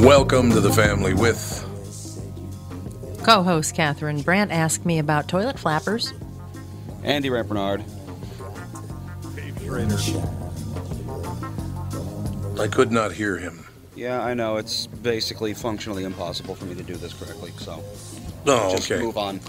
[0.00, 1.64] Welcome to the family with
[3.22, 6.14] Co host Catherine Brandt asked me about toilet flappers.
[7.02, 7.84] Andy Rampernard.
[12.58, 13.66] I could not hear him.
[13.94, 14.56] Yeah, I know.
[14.56, 17.82] It's basically functionally impossible for me to do this correctly, so
[18.46, 19.02] Oh, just okay.
[19.02, 19.40] move on.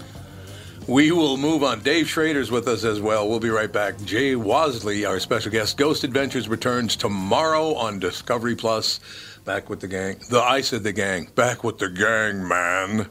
[0.86, 1.82] We will move on.
[1.82, 3.28] Dave Schrader's with us as well.
[3.28, 4.00] We'll be right back.
[4.02, 5.76] Jay Wasley, our special guest.
[5.76, 8.98] Ghost Adventures returns tomorrow on Discovery Plus.
[9.44, 10.16] Back with the gang.
[10.30, 11.28] The I said the gang.
[11.34, 13.06] Back with the gang, man.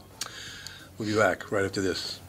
[0.98, 2.20] We'll be back right after this.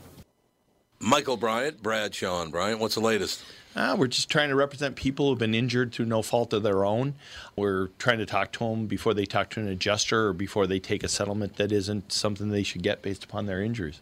[0.99, 2.79] Michael Bryant, Bradshaw and Bryant.
[2.79, 3.43] What's the latest?
[3.75, 6.85] Uh, we're just trying to represent people who've been injured through no fault of their
[6.85, 7.15] own.
[7.55, 10.79] We're trying to talk to them before they talk to an adjuster or before they
[10.79, 14.01] take a settlement that isn't something they should get based upon their injuries.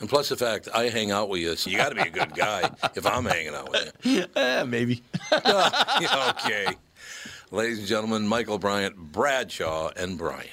[0.00, 2.10] And plus the fact I hang out with you, so you got to be a
[2.10, 4.24] good guy if I'm hanging out with you.
[4.36, 5.02] Eh, maybe.
[5.32, 6.66] Yeah, okay.
[7.50, 10.52] Ladies and gentlemen, Michael Bryant, Bradshaw, and Bryant.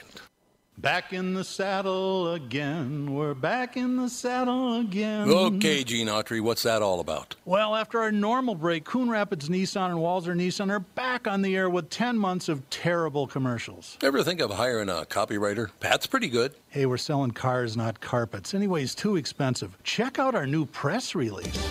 [0.77, 3.13] Back in the saddle again.
[3.13, 5.29] We're back in the saddle again.
[5.29, 7.35] Okay, Gene Autry, what's that all about?
[7.45, 11.55] Well, after our normal break, Coon Rapids Nissan and Walzer Nissan are back on the
[11.55, 13.97] air with 10 months of terrible commercials.
[14.03, 15.69] Ever think of hiring a copywriter?
[15.79, 16.53] Pat's pretty good.
[16.75, 18.53] Hey, we're selling cars, not carpets.
[18.53, 19.77] Anyways, too expensive.
[19.83, 21.65] Check out our new press release.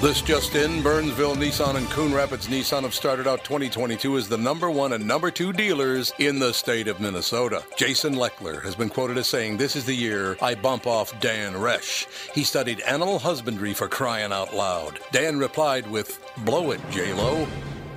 [0.00, 4.38] This just in, Burnsville Nissan and Coon Rapids Nissan have started out 2022 as the
[4.38, 7.62] number one and number two dealers in the state of Minnesota.
[7.76, 11.52] Jason Leckler has been quoted as saying, This is the year I bump off Dan
[11.52, 12.06] Resch.
[12.34, 14.98] He studied animal husbandry for crying out loud.
[15.12, 17.46] Dan replied with, Blow it, J-Lo.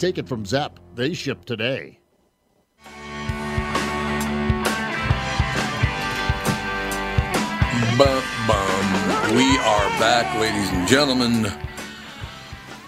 [0.00, 0.80] Take it from Zepp.
[0.94, 1.98] They ship today.
[7.98, 9.36] Bum, bum.
[9.36, 11.52] We are back, ladies and gentlemen.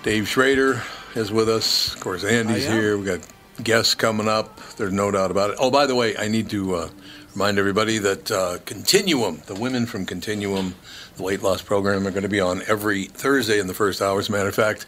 [0.03, 0.83] Dave Schrader
[1.15, 1.95] is with us.
[1.95, 2.97] Of course, Andy's here.
[2.97, 3.21] We got
[3.63, 4.59] guests coming up.
[4.79, 5.57] There's no doubt about it.
[5.61, 6.89] Oh, by the way, I need to uh,
[7.35, 10.77] remind everybody that uh, Continuum, the women from Continuum,
[11.19, 14.19] the weight loss program, are going to be on every Thursday in the first hour.
[14.19, 14.87] As a matter of fact,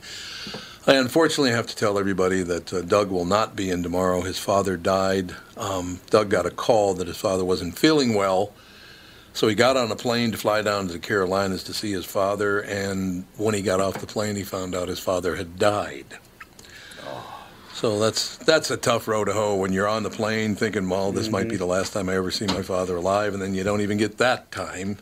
[0.87, 4.21] I unfortunately have to tell everybody that uh, Doug will not be in tomorrow.
[4.21, 5.35] His father died.
[5.57, 8.53] Um, Doug got a call that his father wasn't feeling well.
[9.33, 12.05] So he got on a plane to fly down to the Carolinas to see his
[12.05, 16.19] father, and when he got off the plane, he found out his father had died.
[17.73, 21.11] So that's that's a tough road to hoe when you're on the plane thinking, well,
[21.11, 23.65] this might be the last time I ever see my father alive, and then you
[23.65, 24.99] don't even get that time.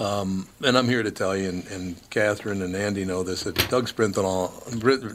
[0.00, 3.54] Um, and I'm here to tell you, and, and Catherine and Andy know this, that
[3.68, 4.50] Doug Sprinthal,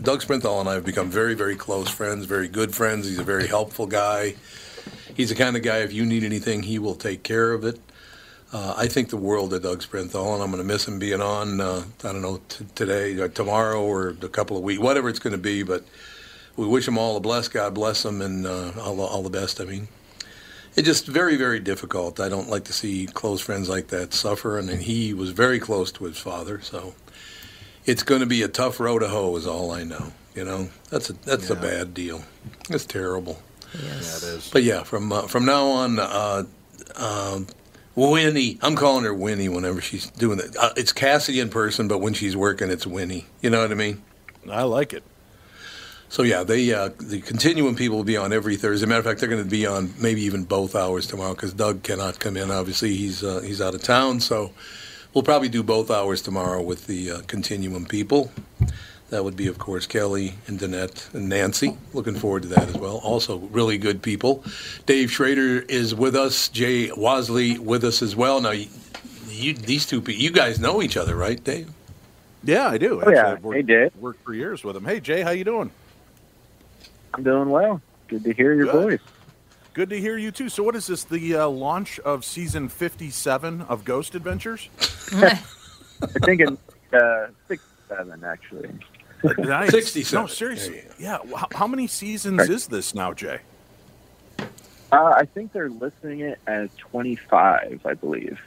[0.04, 3.08] Doug Sprinthal and I have become very, very close friends, very good friends.
[3.08, 4.36] He's a very helpful guy.
[5.16, 7.80] He's the kind of guy, if you need anything, he will take care of it.
[8.54, 11.20] Uh, I think the world of Doug Sprinthal, and I'm going to miss him being
[11.20, 15.10] on, uh, I don't know, t- today, or tomorrow, or a couple of weeks, whatever
[15.10, 15.84] it's going to be, but
[16.56, 17.48] we wish him all the bless.
[17.48, 19.60] God bless him, and uh, all, all the best.
[19.60, 19.88] I mean,
[20.76, 22.20] it's just very, very difficult.
[22.20, 25.92] I don't like to see close friends like that suffer, and he was very close
[25.94, 26.94] to his father, so
[27.86, 29.36] it's going to be a tough road to hoe.
[29.36, 30.12] Is all I know.
[30.36, 32.24] You know, that's a that's a bad deal.
[32.70, 33.42] It's terrible.
[33.74, 34.50] Yeah, it is.
[34.52, 36.44] But yeah, from uh, from now on, uh,
[36.96, 37.48] um,
[37.96, 38.58] Winnie.
[38.62, 40.56] I'm calling her Winnie whenever she's doing it.
[40.58, 43.28] Uh, it's Cassie in person, but when she's working, it's Winnie.
[43.42, 44.02] You know what I mean?
[44.50, 45.04] I like it.
[46.10, 48.86] So yeah, they uh, the continuum people will be on every Thursday.
[48.86, 51.84] Matter of fact, they're going to be on maybe even both hours tomorrow because Doug
[51.84, 52.52] cannot come in.
[52.52, 54.52] Obviously, he's uh, he's out of town, so
[55.14, 58.32] we'll probably do both hours tomorrow with the uh, continuum people.
[59.10, 61.78] That would be, of course, Kelly and Danette and Nancy.
[61.94, 62.98] Looking forward to that as well.
[62.98, 64.44] Also, really good people.
[64.88, 66.50] Dave Schrader is with us.
[66.50, 68.42] Jay Wasley with us as well.
[68.42, 68.68] Now, you,
[69.30, 71.70] you these two you guys know each other, right, Dave?
[72.44, 73.02] Yeah, I do.
[73.06, 73.34] Oh, yeah.
[73.34, 73.96] I've worked, Hey, Dave.
[73.98, 74.86] Worked for years with him.
[74.86, 75.72] Hey, Jay, how you doing?
[77.16, 77.82] I'm doing well.
[78.08, 78.84] Good to hear your Good.
[79.00, 79.00] voice.
[79.74, 80.50] Good to hear you too.
[80.50, 81.04] So, what is this?
[81.04, 84.70] The uh, launch of season fifty-seven of Ghost Adventures?
[85.14, 85.40] I
[86.24, 86.58] think in
[86.94, 88.70] uh, six, seven actually.
[89.40, 89.72] Nice.
[89.72, 90.22] 67.
[90.24, 90.84] No, seriously.
[91.00, 91.18] Yeah.
[91.36, 93.40] How, how many seasons is this now, Jay?
[94.92, 98.40] Uh, I think they're listing it as 25, I believe.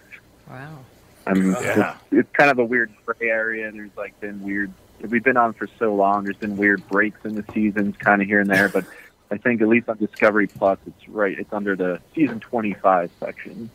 [0.48, 0.78] Wow.
[1.26, 1.96] I'm, Yeah.
[2.12, 3.70] it's, it's kind of a weird gray area.
[3.72, 4.70] There's like been weird.
[5.00, 6.24] We've been on for so long.
[6.24, 8.68] There's been weird breaks in the seasons, kind of here and there.
[8.68, 8.84] But
[9.30, 11.38] I think at least on Discovery Plus, it's right.
[11.38, 13.70] It's under the season 25 section.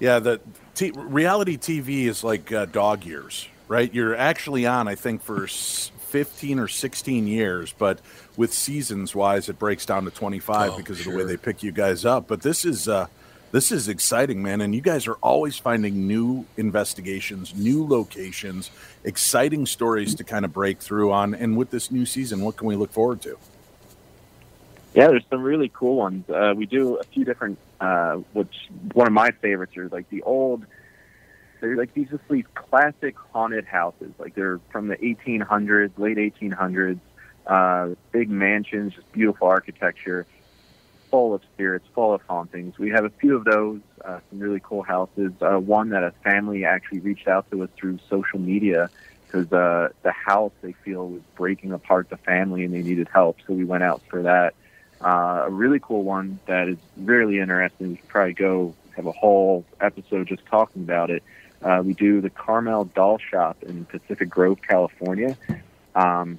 [0.00, 0.40] Yeah, the
[0.74, 3.92] t- reality TV is like uh, dog years, right?
[3.94, 8.00] You're actually on, I think, for s- 15 or 16 years, but
[8.36, 11.62] with seasons wise, it breaks down to 25 Oh, because of the way they pick
[11.62, 12.26] you guys up.
[12.28, 13.06] But this is uh,
[13.56, 18.70] this is exciting, man, and you guys are always finding new investigations, new locations,
[19.02, 21.34] exciting stories to kind of break through on.
[21.34, 23.38] And with this new season, what can we look forward to?
[24.92, 26.28] Yeah, there's some really cool ones.
[26.28, 27.58] Uh, we do a few different.
[27.80, 28.54] Uh, which
[28.92, 30.66] one of my favorites are like the old.
[31.60, 34.12] They're like these just these classic haunted houses.
[34.18, 37.00] Like they're from the 1800s, late 1800s.
[37.46, 40.26] Uh, big mansions, just beautiful architecture,
[41.10, 42.78] full of spirits, full of hauntings.
[42.78, 43.80] We have a few of those.
[44.04, 45.32] Uh, some really cool houses.
[45.40, 48.90] Uh, one that a family actually reached out to us through social media
[49.26, 53.38] because uh, the house they feel was breaking apart the family and they needed help.
[53.46, 54.54] So we went out for that.
[55.00, 57.90] Uh, a really cool one that is really interesting.
[57.90, 61.22] We could probably go have a whole episode just talking about it.
[61.62, 65.36] Uh, we do the Carmel Doll Shop in Pacific Grove, California.
[65.94, 66.38] Um,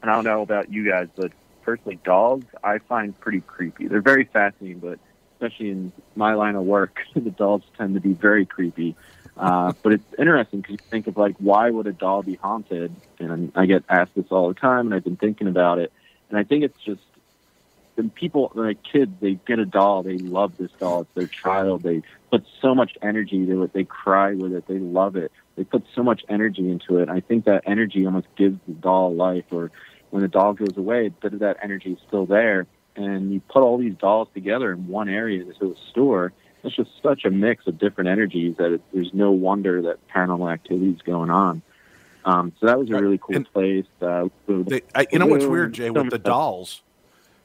[0.00, 3.88] and I don't know about you guys, but personally, dolls I find pretty creepy.
[3.88, 4.98] They're very fascinating, but
[5.34, 8.96] especially in my line of work, the dolls tend to be very creepy.
[9.36, 12.94] Uh, but it's interesting because you think of like, why would a doll be haunted?
[13.18, 15.92] And I get asked this all the time, and I've been thinking about it.
[16.28, 17.02] And I think it's just
[17.96, 21.82] the people, like kids, they get a doll, they love this doll, it's their child.
[21.82, 25.30] They put so much energy into it, they cry with it, they love it.
[25.56, 27.10] They put so much energy into it.
[27.10, 29.44] I think that energy almost gives the doll life.
[29.50, 29.70] Or
[30.12, 32.66] when the doll goes away, a bit of that energy is still there.
[32.96, 36.34] And you put all these dolls together in one area into a store.
[36.62, 40.52] It's just such a mix of different energies that it, there's no wonder that paranormal
[40.52, 41.62] activity is going on.
[42.26, 43.86] Um, so that was a really cool And- place.
[44.02, 46.82] Uh, They, I, you know what's weird, Jay, with the dolls?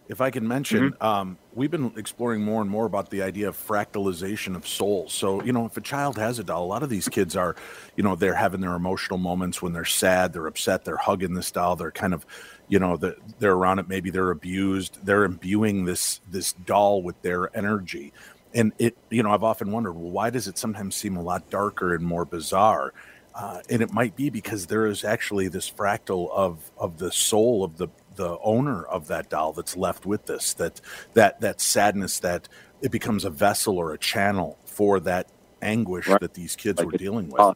[0.09, 1.03] If I can mention, Mm-hmm.
[1.03, 5.13] um, we've been exploring more and more about the idea of fractalization of souls.
[5.13, 7.55] So, you know, if a child has a doll, a lot of these kids are,
[7.97, 11.51] you know, they're having their emotional moments when they're sad, they're upset, they're hugging this
[11.51, 12.25] doll, they're kind of,
[12.67, 13.87] you know, the, they're around it.
[13.87, 15.05] Maybe they're abused.
[15.05, 18.13] They're imbuing this this doll with their energy,
[18.53, 21.49] and it, you know, I've often wondered, well, why does it sometimes seem a lot
[21.49, 22.93] darker and more bizarre?
[23.37, 27.63] uh, and it might be because there is actually this fractal of of the soul
[27.63, 30.81] of the the owner of that doll that's left with this that
[31.13, 32.49] that that sadness that
[32.81, 35.27] it becomes a vessel or a channel for that
[35.61, 36.19] anguish Right.
[36.19, 37.55] that these kids Like were dealing with.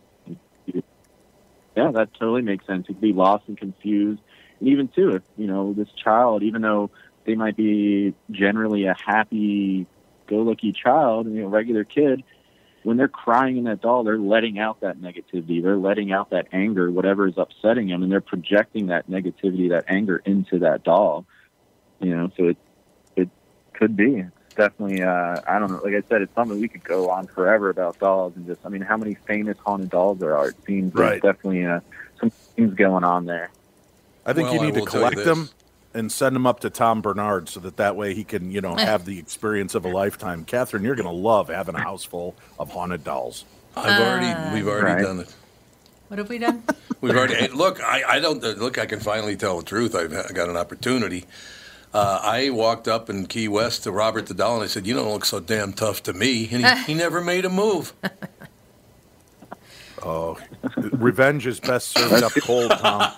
[1.75, 2.88] Yeah, that totally makes sense.
[2.88, 4.22] You could be lost and confused.
[4.62, 6.91] Even too, if you know this child, even though
[7.25, 9.88] they might be generally a happy,
[10.27, 12.24] go-lucky child, you know, regular kid,
[12.84, 15.62] when they're crying in that doll, they're letting out that negativity.
[15.62, 19.86] They're letting out that anger, whatever is upsetting them, and they're projecting that negativity, that
[19.88, 21.25] anger into that doll.
[22.00, 22.58] You know, so it
[23.15, 23.30] it
[23.74, 24.15] could be.
[24.15, 25.03] It's definitely.
[25.03, 25.82] Uh, I don't know.
[25.84, 28.62] Like I said, it's something we could go on forever about dolls and just.
[28.65, 30.50] I mean, how many famous haunted dolls there are?
[30.50, 31.22] It seems Right.
[31.22, 31.82] there's definitely uh,
[32.20, 33.51] some things going on there.
[34.25, 35.50] I think Well, you need to will tell you collect them
[35.94, 38.75] and send them up to Tom Barnard so that that way he can, you know,
[38.78, 40.46] have the experience of a lifetime.
[40.46, 43.46] Catherine, you're going to love having a house full of haunted dolls.
[43.75, 45.01] I've already, we've already Right.
[45.04, 45.36] done it.
[46.08, 46.62] What have we done?
[47.01, 47.82] We've already look.
[47.82, 48.78] I, I don't look.
[48.78, 49.96] I can finally tell the truth.
[49.96, 51.25] I've ha- got an opportunity.
[51.94, 54.94] Uh, I walked up in Key West to Robert the Doll and I said, "You
[54.94, 57.94] don't look so damn tough to me," and he, he never made a move.
[60.04, 60.38] Oh,
[60.94, 63.13] revenge is best served up cold, Tom.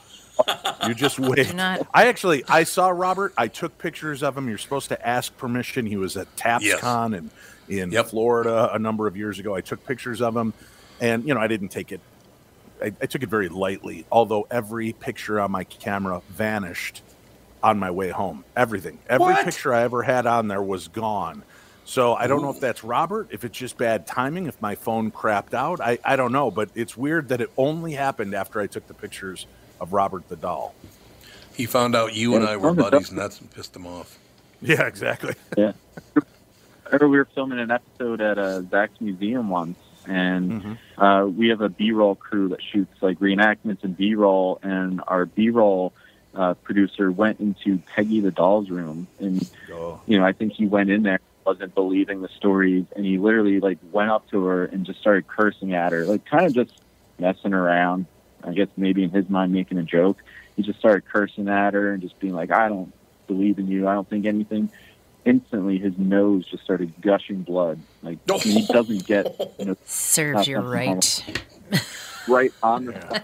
[0.87, 1.53] You just wait.
[1.53, 3.33] Not- I actually, I saw Robert.
[3.37, 4.49] I took pictures of him.
[4.49, 5.85] You're supposed to ask permission.
[5.85, 6.27] He was at
[6.61, 6.79] Yes.
[6.81, 7.31] TAPSCon in
[7.69, 8.07] in Yep.
[8.07, 9.55] Florida a number of years ago.
[9.55, 10.53] I took pictures of him,
[10.99, 12.01] and you know, I didn't take it.
[12.81, 14.05] I, I took it very lightly.
[14.11, 17.01] Although every picture on my camera vanished
[17.61, 18.43] on my way home.
[18.57, 19.45] Everything, every What?
[19.45, 21.43] picture I ever had on there was gone.
[21.85, 25.11] So I don't know if that's Robert, if it's just bad timing, if my phone
[25.11, 25.79] crapped out.
[25.79, 28.93] I, I don't know, but it's weird that it only happened after I took the
[28.93, 29.45] pictures
[29.79, 30.73] of Robert the doll.
[31.53, 34.17] He found out you and I were buddies, and that's what pissed him off.
[34.61, 35.35] Yeah, exactly.
[35.57, 35.73] Yeah.
[36.91, 39.77] I we were filming an episode at uh, Zak's museum once,
[40.07, 45.25] and uh, we have a B-roll crew that shoots like reenactments and B-roll, and our
[45.25, 45.91] B-roll
[46.35, 50.01] uh, producer went into Peggy the doll's room, and Oh.
[50.05, 53.59] you know I think he went in there wasn't believing the stories, and he literally
[53.59, 56.71] like went up to her and just started cursing at her, like kind of just
[57.19, 58.05] messing around.
[58.45, 60.17] I guess maybe in his mind making a joke.
[60.55, 62.91] He just started cursing at her and just being like, "I don't
[63.27, 63.87] believe in you.
[63.87, 64.69] I don't think anything."
[65.25, 67.79] Instantly, his nose just started gushing blood.
[68.01, 69.25] Like he doesn't get
[69.57, 71.23] you know, Serves you Not- not right.
[72.27, 73.21] right on the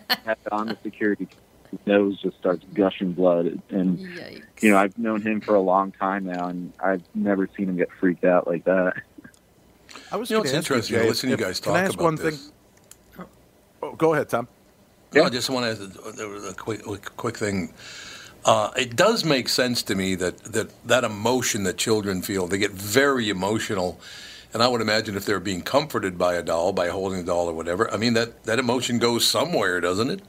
[0.52, 1.28] on the security.
[1.72, 4.42] His nose just starts gushing blood, and Yikes.
[4.64, 7.76] you know I've known him for a long time now, and I've never seen him
[7.78, 8.94] get freaked out like that.
[10.12, 11.74] I was You know, gonna it's interesting to Jay, listen to if- you guys can
[11.74, 12.50] I talk ask about one this.
[13.18, 13.26] thing?
[13.84, 14.48] Oh, go ahead, Tom.
[15.14, 16.84] No, I just want to there was a quick,
[17.18, 17.74] quick, thing.
[18.46, 22.58] Uh, it does make sense to me that, that that emotion that children feel, they
[22.58, 24.00] get very emotional.
[24.54, 27.48] And I would imagine if they're being comforted by a doll, by holding a doll
[27.48, 30.22] or whatever, I mean, that, that emotion goes somewhere, doesn't it?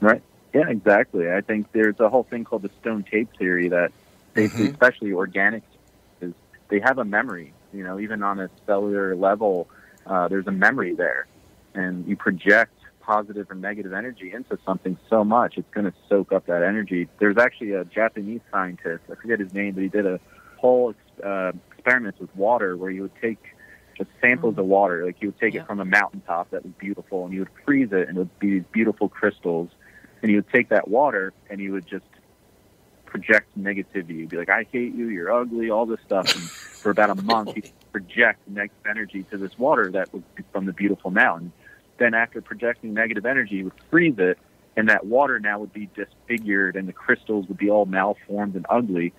[0.00, 0.22] Right.
[0.54, 1.30] Yeah, exactly.
[1.30, 3.92] I think there's a whole thing called the stone tape theory that
[4.32, 5.62] basically, especially organic,
[6.20, 6.32] is
[6.68, 7.52] they have a memory.
[7.72, 9.68] You know, even on a cellular level,
[10.06, 11.26] uh, there's a memory there,
[11.74, 12.77] and you project
[13.08, 17.08] positive or negative energy into something so much, it's going to soak up that energy.
[17.18, 20.20] There's actually a Japanese scientist, I forget his name, but he did a
[20.58, 23.38] whole uh, experiment with water where you would take
[23.96, 25.62] just samples of water, like you would take Yeah.
[25.62, 28.38] it from a mountaintop that was beautiful, and you would freeze it, and it would
[28.38, 29.70] be these beautiful crystals,
[30.20, 32.04] and you would take that water and you would just
[33.06, 34.18] project negativity.
[34.18, 35.08] You'd be like, "I hate you.
[35.08, 37.62] You're ugly." All this stuff, and for about a month, you
[37.92, 40.22] project negative energy to this water that was
[40.52, 41.50] from the beautiful mountain.
[41.98, 44.38] Then, after projecting negative energy, you would freeze it,
[44.76, 48.64] and that water now would be disfigured, and the crystals would be all malformed and
[48.70, 49.12] ugly.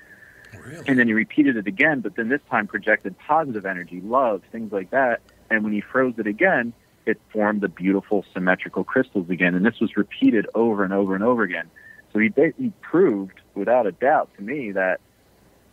[0.66, 0.84] Really?
[0.88, 4.72] And then you repeated it again, but then this time projected positive energy, love, things
[4.72, 5.22] like that.
[5.50, 6.74] And when you froze it again,
[7.06, 9.56] it formed the beautiful symmetrical crystals again.
[9.56, 11.70] And this was repeated over and over and over again.
[12.14, 15.00] So he, he proved, without a doubt, to me that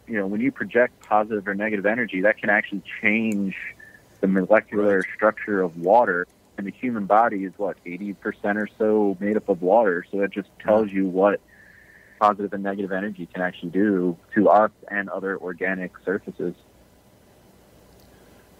[0.06, 3.56] you know when you project positive or negative energy, that can actually change
[4.20, 6.26] the molecular structure of water.
[6.58, 10.06] And the human body is what eighty percent or so made up of water.
[10.10, 11.40] So it just tells you what
[12.18, 16.54] positive and negative energy can actually do to us and other organic surfaces.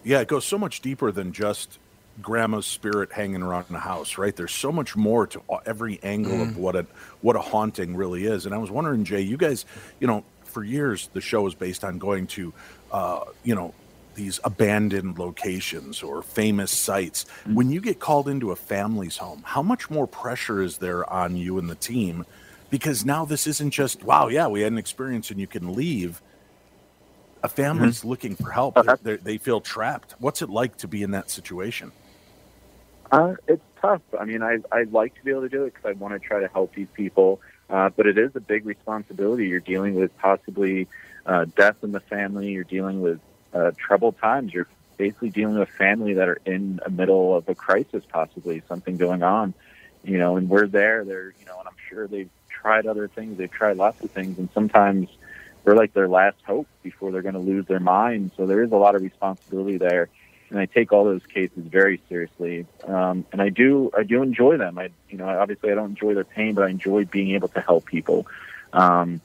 [0.05, 1.79] Yeah, it goes so much deeper than just
[2.23, 4.35] grandma's spirit hanging around in the house, right?
[4.35, 6.87] There's so much more to every angle of what a
[7.21, 8.47] what a haunting really is.
[8.47, 9.65] And I was wondering, Jay, you guys,
[10.01, 12.53] you know, for years the show was based on going to,
[12.93, 13.75] uh, you know,
[14.17, 17.25] these abandoned locations or famous sites.
[17.47, 21.37] When you get called into a family's home, how much more pressure is there on
[21.37, 22.27] you and the team?
[22.69, 26.21] Because now this isn't just, wow, yeah, we had an experience and you can leave.
[27.43, 28.75] A family's looking for help.
[28.75, 30.17] They're, they're, they feel trapped.
[30.19, 31.93] What's it like to be in that situation?
[33.13, 34.03] Uh, it's tough.
[34.19, 36.29] I mean, I I'd like to be able to do it because I want to
[36.29, 39.47] try to help these people, uh, but it is a big responsibility.
[39.47, 40.89] You're dealing with possibly
[41.25, 42.51] uh, death in the family.
[42.51, 43.21] You're dealing with
[43.57, 44.53] uh, troubled times.
[44.53, 48.97] You're basically dealing with family that are in the middle of a crisis, possibly something
[48.97, 49.55] going on.
[50.05, 51.05] You know, and we're there.
[51.05, 53.39] They're you know, and I'm sure they've tried other things.
[53.39, 55.09] They've tried lots of things, and sometimes
[55.65, 58.31] we're like their last hope before they're going to lose their mind.
[58.37, 60.09] So there is a lot of responsibility there.
[60.51, 62.67] and I take all those cases very seriously.
[62.85, 64.79] Um, and I do I do enjoy them.
[64.79, 67.61] I you know obviously I don't enjoy their pain, but I enjoy being able to
[67.61, 68.29] help people.
[68.73, 69.21] Um,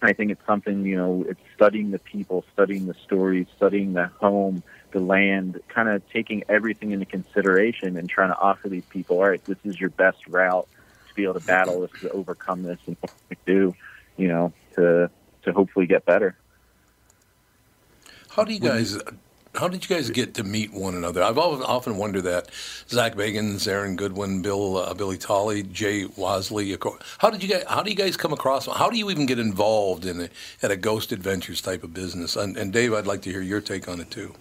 [0.00, 4.06] I think it's something you know it's studying the people, studying the stories, studying the
[4.20, 4.62] home,
[4.92, 9.28] the land, kind of taking everything into consideration and trying to offer these people, all
[9.28, 10.68] right, this is your best route
[11.08, 13.74] to be able to battle this, to overcome this, and what we do,
[14.16, 15.10] you know, to
[15.42, 16.36] to hopefully get better.
[18.30, 18.98] How do you guys?
[19.54, 21.22] How did you guys get to meet one another?
[21.22, 22.48] I've often, wondered that.
[22.88, 26.76] Zak Bagans, Aaron Goodwin, Bill uh, Billy Tolley, Jay Wasley.
[27.18, 27.64] How did you guys?
[27.68, 28.66] How do you guys come across?
[28.66, 30.28] How do you even get involved in a,
[30.62, 32.36] at a Ghost Adventures type of business?
[32.36, 34.34] And, and Dave, I'd like to hear your take on it too.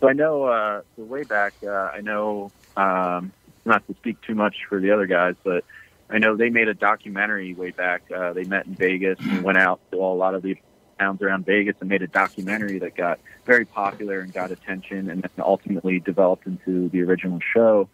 [0.00, 1.54] So I know uh, way back.
[1.62, 3.32] Uh, I know um,
[3.64, 5.64] not to speak too much for the other guys, but
[6.08, 8.02] I know they made a documentary way back.
[8.10, 10.56] Uh, they met in Vegas and went out to a lot of the
[11.00, 15.22] towns around Vegas and made a documentary that got very popular and got attention, and
[15.22, 17.88] then ultimately developed into the original show.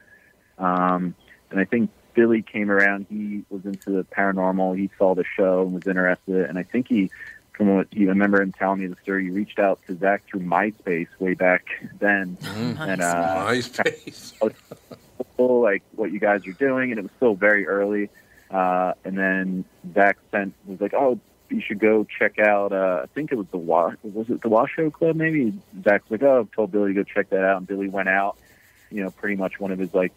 [0.58, 1.14] Um,
[1.50, 3.06] and I think Billy came around.
[3.08, 4.76] He was into the paranormal.
[4.76, 6.48] He saw the show and was interested.
[6.48, 7.10] And I think he,
[7.52, 10.40] from what you remember him telling me the story, he reached out to Zak through
[10.40, 11.66] MySpace way back
[12.00, 12.36] then.
[12.36, 12.82] Mm-hmm.
[12.82, 14.32] And uh, MySpace.
[15.38, 18.08] like what you guys are doing, and it was still very early.
[18.50, 23.06] Uh, and then Zak sent was like, "Oh, you should go check out." Uh, I
[23.06, 25.16] think it was the Wa was it the Washoe Club?
[25.16, 25.52] Maybe
[25.84, 28.36] Zak's like, "Oh, told Billy to go check that out," and Billy went out.
[28.90, 30.14] You know, pretty much one of his like,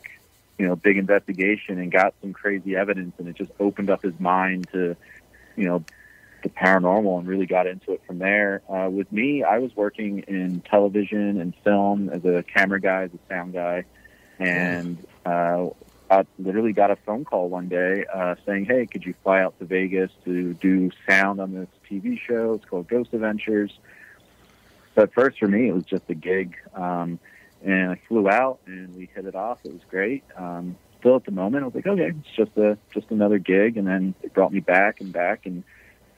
[0.57, 4.19] you know, big investigation and got some crazy evidence, and it just opened up his
[4.19, 4.95] mind to,
[5.55, 5.83] you know,
[6.43, 8.61] the paranormal and really got into it from there.
[8.69, 13.11] Uh, with me, I was working in television and film as a camera guy, as
[13.13, 13.85] a sound guy,
[14.37, 15.67] and uh,
[16.09, 19.57] I literally got a phone call one day uh, saying, "Hey, could you fly out
[19.59, 22.53] to Vegas to do sound on this TV show?
[22.53, 23.77] It's called Ghost Adventures."
[24.95, 27.19] So at first, for me, it was just a gig, um,
[27.63, 29.59] and I flew out and we hit it off.
[29.63, 30.23] It was great.
[30.35, 33.77] Um, still, at the moment, I was like, "Okay, it's just a just another gig,"
[33.77, 35.63] and then it brought me back and back and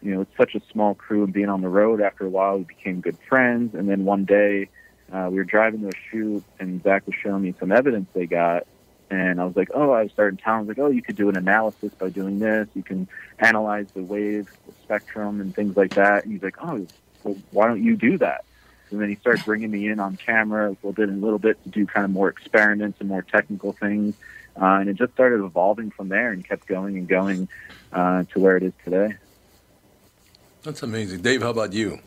[0.02, 2.58] you know, it's such a small crew and being on the road after a while,
[2.58, 3.76] we became good friends.
[3.76, 4.70] And then one day,
[5.12, 8.26] uh, we were driving to a shoot and Zak was showing me some evidence they
[8.26, 8.65] got.
[9.12, 11.36] And I was like, oh, I started telling him, like, oh, you could do an
[11.36, 12.69] analysis by doing this.
[12.74, 14.50] You can analyze the wave
[14.84, 16.24] spectrum and things like that.
[16.24, 16.88] And he's like, oh,
[17.26, 18.45] well, why don't you do that?
[18.89, 21.39] And then he started bringing me in on camera a little bit, and a little
[21.39, 24.15] bit to do kind of more experiments and more technical things.
[24.56, 27.50] Uh, and it just started evolving from there and kept going and going
[27.91, 29.15] uh, to where it is today.
[30.63, 31.21] That's amazing.
[31.21, 32.00] Dave, how about you?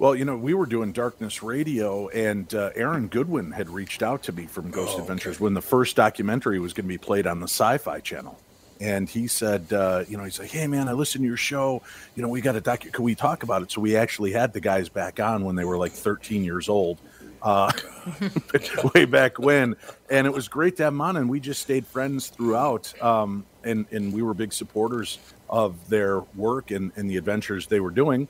[0.00, 4.22] Well, you know, we were doing Darkness Radio, and uh, Aaron Goodwin had reached out
[4.22, 5.44] to me from Ghost Oh, Adventures okay.
[5.44, 8.40] when the first documentary was going to be played on the Sci Fi channel.
[8.80, 11.82] And he said, uh, you know, he's like, hey, man, I listened to your show.
[12.14, 12.80] You know, we got a doc.
[12.80, 13.72] Can we talk about it?
[13.72, 16.96] So we actually had the guys back on when they were like 13 years old.
[17.42, 17.70] Uh,
[18.94, 19.76] way back when,
[20.08, 22.94] and it was great to have them on, and we just stayed friends throughout.
[23.02, 25.18] Um, and and we were big supporters
[25.50, 28.28] of their work and, and the adventures they were doing.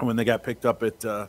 [0.00, 1.26] When they got picked up at uh,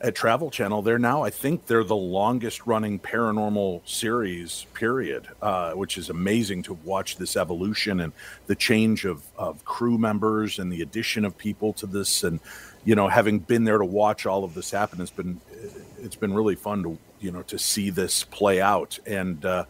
[0.00, 5.72] at Travel Channel, they're now I think they're the longest running paranormal series period, uh,
[5.72, 8.12] which is amazing to watch this evolution and
[8.46, 12.38] the change of of crew members and the addition of people to this, and
[12.84, 15.40] you know having been there to watch all of this happen, it's been
[15.98, 19.44] it's been really fun to you know to see this play out and.
[19.44, 19.64] Uh,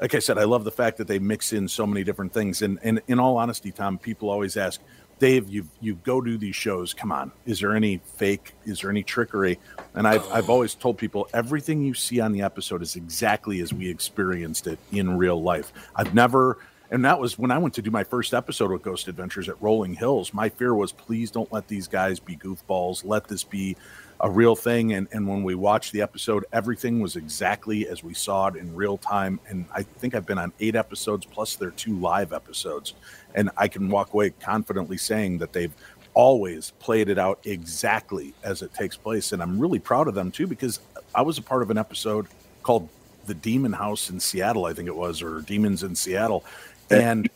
[0.00, 2.62] like I said, I love the fact that they mix in so many different things.
[2.62, 4.80] And, and in all honesty, Tom, people always ask,
[5.24, 6.92] Dave, you you go do these shows.
[6.92, 8.52] Come on, is there any fake?
[8.66, 9.58] Is there any trickery?
[9.94, 13.72] And I've I've always told people everything you see on the episode is exactly as
[13.72, 15.72] we experienced it in real life.
[15.96, 16.58] I've never.
[16.90, 19.60] And that was when I went to do my first episode of Ghost Adventures at
[19.62, 20.34] Rolling Hills.
[20.34, 23.02] My fear was, please don't let these guys be goofballs.
[23.02, 23.78] Let this be
[24.24, 24.94] a real thing.
[24.94, 28.74] And, and when we watched the episode, everything was exactly as we saw it in
[28.74, 29.38] real time.
[29.50, 32.94] And I think I've been on eight episodes plus their two live episodes.
[33.34, 35.74] And I can walk away confidently saying that they've
[36.14, 39.32] always played it out exactly as it takes place.
[39.32, 40.80] And I'm really proud of them too, because
[41.14, 42.26] I was a part of an episode
[42.62, 42.88] called
[43.26, 46.46] The Demon House in Seattle, I think it was, or Demons in Seattle.
[46.90, 47.28] And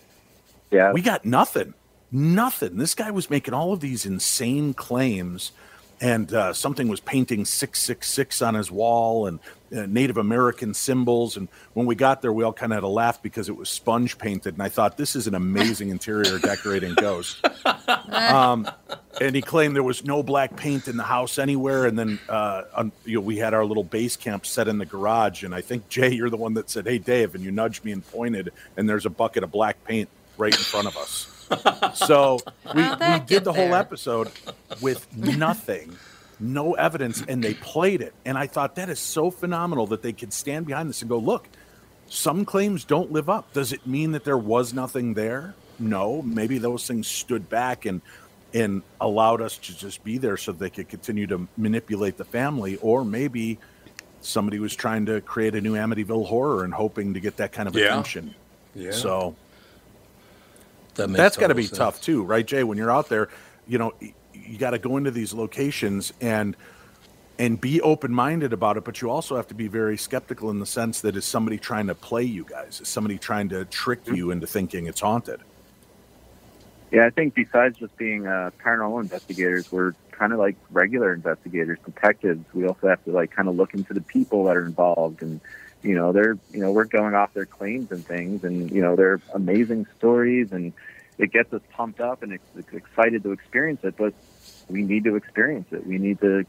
[0.71, 0.93] Yeah.
[0.93, 1.75] we got nothing.
[2.11, 2.79] Nothing.
[2.79, 5.53] This guy was making all of these insane claims,
[6.01, 9.41] and uh, something was painting 666 on his wall and
[9.75, 11.37] uh, Native American symbols.
[11.37, 13.69] And when we got there, we all kind of had a laugh because it was
[13.69, 14.55] sponge painted.
[14.55, 17.45] And I thought, this is an amazing interior decorating ghost.
[18.09, 18.69] Um,
[19.21, 21.87] and he claimed there was no black paint in the house anywhere.
[21.87, 24.87] And then uh, on, you know, we had our little base camp set in the
[24.87, 25.45] garage.
[25.45, 27.35] And I think, Jay, you're the one that said, Hey, Dave.
[27.35, 30.63] And you nudged me and pointed, and there's a bucket of black paint right in
[30.63, 31.38] front of us.
[31.95, 32.39] So
[32.75, 33.79] we, we did the whole there?
[33.81, 34.31] episode
[34.81, 35.97] with nothing.
[36.41, 38.15] no evidence, and they played it.
[38.25, 41.19] And I thought that is so phenomenal that they could stand behind this and go,
[41.19, 41.49] look,
[42.09, 43.53] some claims don't live up.
[43.53, 45.55] Does it mean that there was nothing there?
[45.79, 46.23] No.
[46.23, 48.01] Maybe those things stood back and
[48.55, 52.77] and allowed us to just be there so they could continue to manipulate the family,
[52.77, 53.59] or maybe
[54.23, 57.69] somebody was trying to create a new Amityville horror and hoping to get that kind
[57.69, 57.89] of Yeah.
[57.89, 58.35] attention.
[58.75, 58.93] Yeah.
[58.93, 59.37] So
[60.99, 61.79] That makes that's got to be sense.
[61.79, 62.65] tough too, right, Jay?
[62.65, 63.29] When you're out there,
[63.67, 63.95] you know,
[64.33, 66.57] you got to go into these locations and
[67.39, 70.59] and be open minded about it, but you also have to be very skeptical in
[70.59, 72.81] the sense that is somebody trying to play you guys?
[72.81, 75.41] Is somebody trying to trick you into thinking it's haunted?
[76.91, 81.79] Yeah, I think besides just being uh, paranormal investigators, we're kind of like regular investigators,
[81.85, 82.45] detectives.
[82.53, 85.41] We also have to like kind of look into the people that are involved, and
[85.83, 88.97] you know, they're you know we're going off their claims and things, and you know,
[88.97, 90.73] they're amazing stories, and
[91.19, 92.39] it gets us pumped up and
[92.73, 93.97] excited to experience it.
[93.97, 94.15] But
[94.69, 95.87] we need to experience it.
[95.87, 96.45] We need to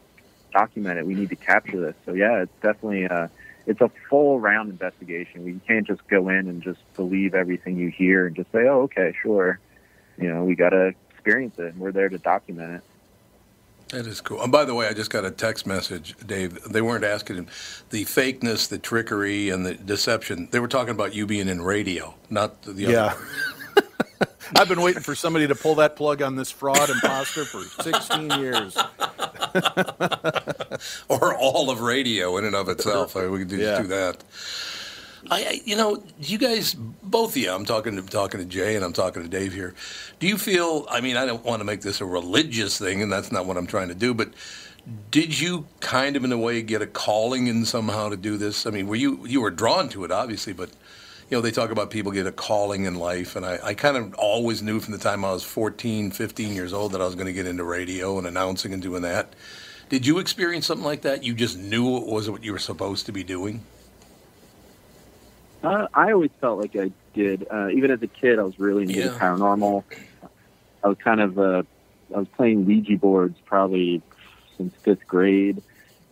[0.51, 1.05] document it.
[1.05, 1.95] We need to capture this.
[2.05, 3.27] So yeah, it's definitely uh
[3.65, 5.45] it's a full round investigation.
[5.45, 8.81] We can't just go in and just believe everything you hear and just say, "Oh,
[8.83, 9.59] okay, sure."
[10.17, 11.67] You know, we got to experience it.
[11.67, 12.81] and We're there to document it.
[13.89, 14.41] That is cool.
[14.41, 16.61] And by the way, I just got a text message, Dave.
[16.63, 17.47] They weren't asking him
[17.89, 20.47] the fakeness, the trickery, and the deception.
[20.51, 23.17] They were talking about you being in radio, not the other.
[24.55, 28.31] I've been waiting for somebody to pull that plug on this fraud imposter for 16
[28.31, 28.75] years.
[31.07, 33.15] or all of radio in and of itself.
[33.15, 33.81] I, we could just Yeah.
[33.81, 34.23] do that.
[35.29, 37.51] I, I, you know, you guys, both of you.
[37.51, 39.75] I'm talking to talking to Jay and I'm talking to Dave here.
[40.19, 40.87] Do you feel?
[40.89, 43.57] I mean, I don't want to make this a religious thing, and that's not what
[43.57, 44.13] I'm trying to do.
[44.13, 44.29] But
[45.11, 48.65] did you kind of, in a way, get a calling in somehow to do this?
[48.65, 50.69] I mean, were you you were drawn to it, obviously, but
[51.29, 53.95] you know, they talk about people get a calling in life, and I, I kind
[53.97, 57.13] of always knew from the time I was 14, 15 years old that I was
[57.15, 59.33] going to get into radio and announcing and doing that.
[59.89, 61.23] Did you experience something like that?
[61.23, 63.61] You just knew it was what you were supposed to be doing?
[65.63, 67.45] Uh, I always felt like I did.
[67.51, 69.09] Uh, even as a kid, I was really into Yeah.
[69.09, 69.83] paranormal.
[70.83, 71.63] I was kind of uh,
[72.15, 74.01] I was playing Ouija boards probably
[74.57, 75.61] since fifth grade.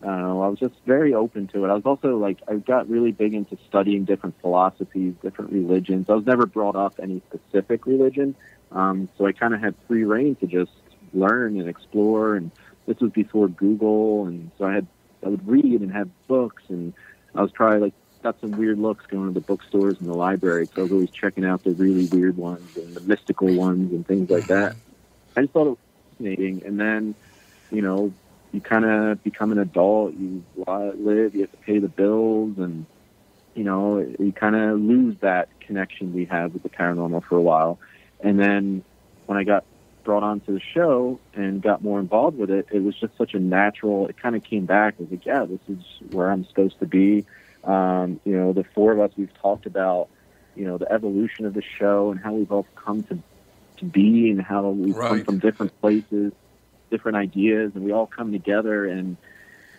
[0.02, 0.06] Uh,
[0.40, 1.70] I was just very open to it.
[1.70, 6.06] I was also like I got really big into studying different philosophies, different religions.
[6.08, 8.36] I was never brought up any specific religion,
[8.70, 10.70] um, so I kind of had free reign to just
[11.12, 12.36] learn and explore.
[12.36, 12.52] And
[12.86, 14.86] this was before Google, and so I had
[15.24, 16.94] I would read and have books, and
[17.34, 20.68] I was probably like got some weird looks going to the bookstores and the library.
[20.74, 24.06] So I was always checking out the really weird ones and the mystical ones and
[24.06, 24.76] things like that.
[25.36, 25.78] I just thought it was
[26.12, 26.62] fascinating.
[26.66, 27.14] And then,
[27.70, 28.12] you know,
[28.52, 30.14] you kind of become an adult.
[30.14, 31.34] You live.
[31.34, 32.86] You have to pay the bills, and
[33.54, 37.42] you know, you kind of lose that connection we have with the paranormal for a
[37.42, 37.78] while.
[38.20, 38.84] And then
[39.26, 39.64] when I got
[40.04, 43.38] brought onto the show and got more involved with it, it was just such a
[43.38, 44.06] natural.
[44.06, 44.94] It kind of came back.
[44.98, 47.26] I was like, yeah, this is where I'm supposed to be.
[47.64, 50.08] Um, you know, the four of us, we've talked about,
[50.56, 53.18] you know, the evolution of the show and how we've all come to,
[53.78, 56.32] to be and how we've come from different places,
[56.90, 59.16] different ideas, and we all come together and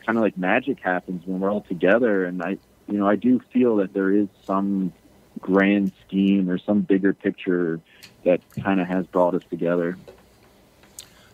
[0.06, 2.26] kind of like magic happens when we're all together.
[2.26, 4.94] And I, you know, I do feel that there is some
[5.40, 7.80] grand scheme or some bigger picture
[8.26, 9.98] that kind of has brought us together.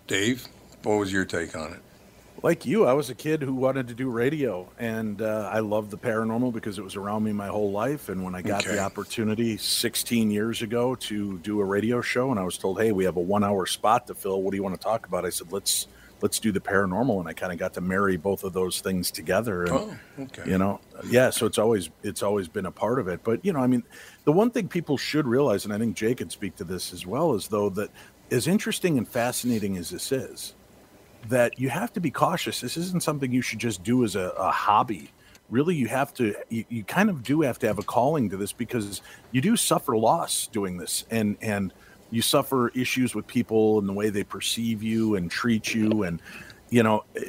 [0.07, 0.47] Dave,
[0.83, 1.79] what was your take on it?
[2.43, 5.89] Like you, I was a kid who wanted to do radio, and uh, I loved
[5.89, 8.07] the paranormal because it was around me my whole life.
[8.09, 8.75] And when I got Okay.
[8.75, 12.91] the opportunity 16 years ago to do a radio show, and I was told, "Hey,
[12.91, 14.41] we have a one-hour spot to fill.
[14.41, 15.87] What do you want to talk about?" I said, "Let's
[16.21, 19.11] let's do the paranormal," and I kind of got to marry both of those things
[19.11, 19.63] together.
[19.63, 20.43] And, Oh, okay.
[20.49, 21.29] You know, yeah.
[21.31, 23.21] So it's always it's always been a part of it.
[23.23, 23.83] But you know, I mean,
[24.25, 27.07] the one thing people should realize, and I think Jay could speak to this as
[27.07, 27.89] well, is though that
[28.29, 30.53] as interesting and fascinating as this is,
[31.29, 32.61] that you have to be cautious.
[32.61, 35.11] This isn't something you should just do as a, a hobby.
[35.49, 38.37] Really, you have to, you, you kind of do have to have a calling to
[38.37, 41.05] this because you do suffer loss doing this.
[41.11, 41.71] And, and
[42.11, 46.03] you suffer issues with people and the way they perceive you and treat you.
[46.03, 46.21] And,
[46.69, 47.21] you know, eh,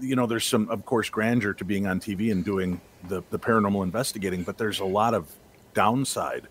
[0.00, 3.38] you know, there's some, of course, grandeur to being on TV and doing the, the
[3.38, 5.30] paranormal investigating, but there's a lot of
[5.72, 6.48] downside.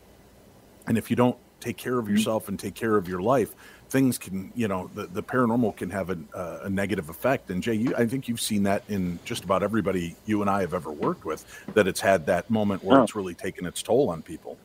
[0.88, 3.56] And if you don't take care of yourself and take care of your life,
[3.90, 7.50] things can, you know, the, the paranormal can have a, uh, a negative effect.
[7.50, 10.62] And Jay, you, I think you've seen that in just about everybody you and I
[10.62, 11.46] have ever worked with,
[11.76, 13.04] that it's had that moment where Oh.
[13.04, 14.58] it's really taken its toll on people.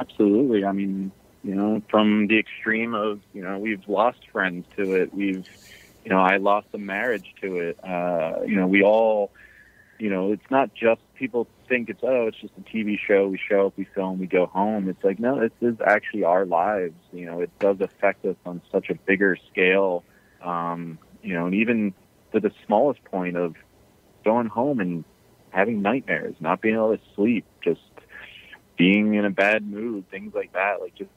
[0.00, 0.64] Absolutely.
[0.64, 5.12] I mean, you know, from the extreme of, you know, we've lost friends to it.
[5.12, 5.46] We've,
[6.04, 7.78] you know, I lost a marriage to it.
[7.84, 9.30] Uh, you know, we all,
[9.98, 13.28] you know, it's not just people think it's, oh, it's just a TV show.
[13.28, 14.88] We show up, we film, we go home.
[14.88, 16.94] It's like, no, this is actually our lives.
[17.12, 20.04] You know, it does affect us on such a bigger scale.
[20.42, 21.94] Um, you know, and even
[22.32, 23.54] to the smallest point of
[24.24, 25.04] going home and
[25.50, 27.80] having nightmares, not being able to sleep, just
[28.76, 30.80] being in a bad mood, things like that.
[30.80, 31.10] Like just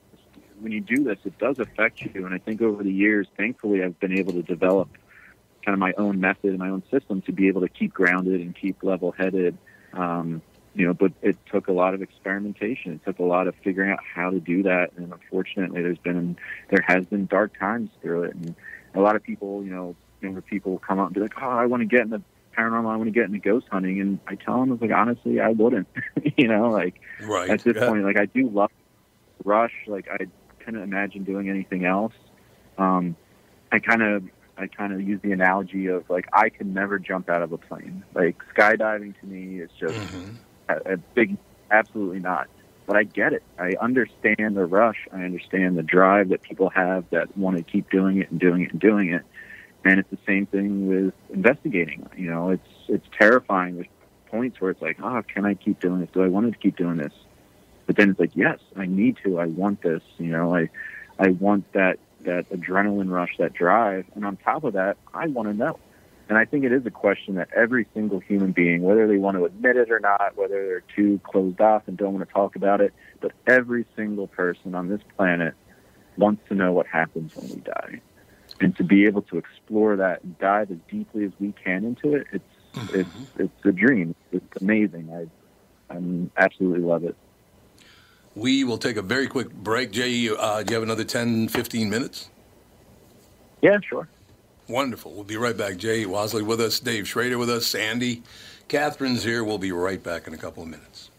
[0.59, 2.25] when you do this, it does affect you.
[2.25, 4.89] And I think over the years, thankfully, I've been able to develop
[5.65, 8.41] kind of my own method and my own system to be able to keep grounded
[8.41, 9.57] and keep level headed.
[9.93, 10.41] Um,
[10.77, 12.93] you know, but it took a lot of experimentation.
[12.93, 14.91] It took a lot of figuring out how to do that.
[14.95, 16.37] And unfortunately, there's been,
[16.69, 18.35] there has been dark times through it.
[18.35, 18.55] And
[18.93, 21.65] a lot of people, you know, younger people come out and be like, oh, I
[21.65, 22.21] want to get in the
[22.55, 22.91] paranormal.
[22.91, 23.99] I want to get into ghost hunting.
[23.99, 25.87] And I tell them, like, honestly, I wouldn't,
[26.37, 27.49] you know, like right.
[27.49, 27.87] at this yeah.
[27.87, 28.71] point, like I do love
[29.43, 29.73] Rush.
[29.87, 30.27] Like I
[30.59, 32.13] couldn't imagine doing anything else.
[32.77, 33.15] Um,
[33.71, 34.23] I kind of,
[34.57, 37.57] I kind of use the analogy of like I can never jump out of a
[37.57, 38.03] plane.
[38.15, 40.35] Like skydiving to me is just Mm-hmm.
[40.69, 41.37] a, a big,
[41.71, 42.47] absolutely not.
[42.87, 43.43] But I get it.
[43.59, 45.07] I understand the rush.
[45.11, 48.61] I understand the drive that people have that want to keep doing it and doing
[48.63, 49.23] it and doing it.
[49.83, 52.07] And it's the same thing with investigating.
[52.17, 53.75] You know, it's it's terrifying.
[53.75, 53.87] There's
[54.27, 56.09] points where it's like, oh, can I keep doing this?
[56.13, 57.13] Do I want to keep doing this?
[57.85, 59.39] But then it's like, yes, I need to.
[59.39, 60.01] I want this.
[60.17, 60.69] You know, I
[61.19, 64.05] I want that that adrenaline rush, that drive.
[64.15, 65.79] And on top of that, I want to know.
[66.29, 69.37] And I think it is a question that every single human being, whether they want
[69.37, 72.55] to admit it or not, whether they're too closed off and don't want to talk
[72.55, 75.53] about it, but every single person on this planet
[76.17, 78.01] wants to know what happens when we die.
[78.59, 82.15] And to be able to explore that and dive as deeply as we can into
[82.15, 82.43] it, it's
[82.93, 83.43] it's mm-hmm.
[83.43, 84.15] it's a dream.
[84.31, 85.09] It's amazing.
[85.13, 87.15] I I absolutely love it.
[88.37, 89.89] We will take a very quick break.
[89.89, 92.29] Jay, uh, do you have another 10, 15 minutes?
[93.63, 94.07] Yeah, sure.
[94.69, 95.13] Wonderful.
[95.13, 95.77] We'll be right back.
[95.77, 98.21] Jay Wasley with us, Dave Schrader with us, Sandy.
[98.67, 99.43] Catherine's here.
[99.43, 101.09] We'll be right back in a couple of minutes.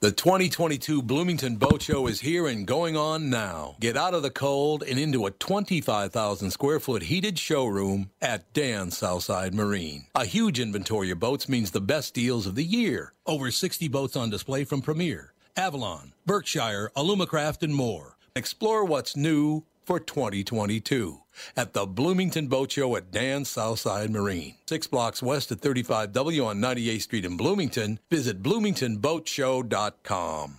[0.00, 3.76] The 2022 Bloomington Boat Show is here and going on now.
[3.78, 8.90] Get out of the cold and into a 25,000 square foot heated showroom at Dan
[8.90, 10.06] Southside Marine.
[10.14, 13.12] A huge inventory of boats means the best deals of the year.
[13.26, 18.16] Over 60 boats on display from Premier, Avalon, Berkshire, Alumacraft, and more.
[18.34, 21.20] Explore what's new for 2022
[21.56, 24.56] at the Bloomington Boat Show at Dan Southside Marine.
[24.66, 28.00] Six blocks west of 35W on 98th Street in Bloomington.
[28.10, 30.58] Visit bloomingtonboatshow.com.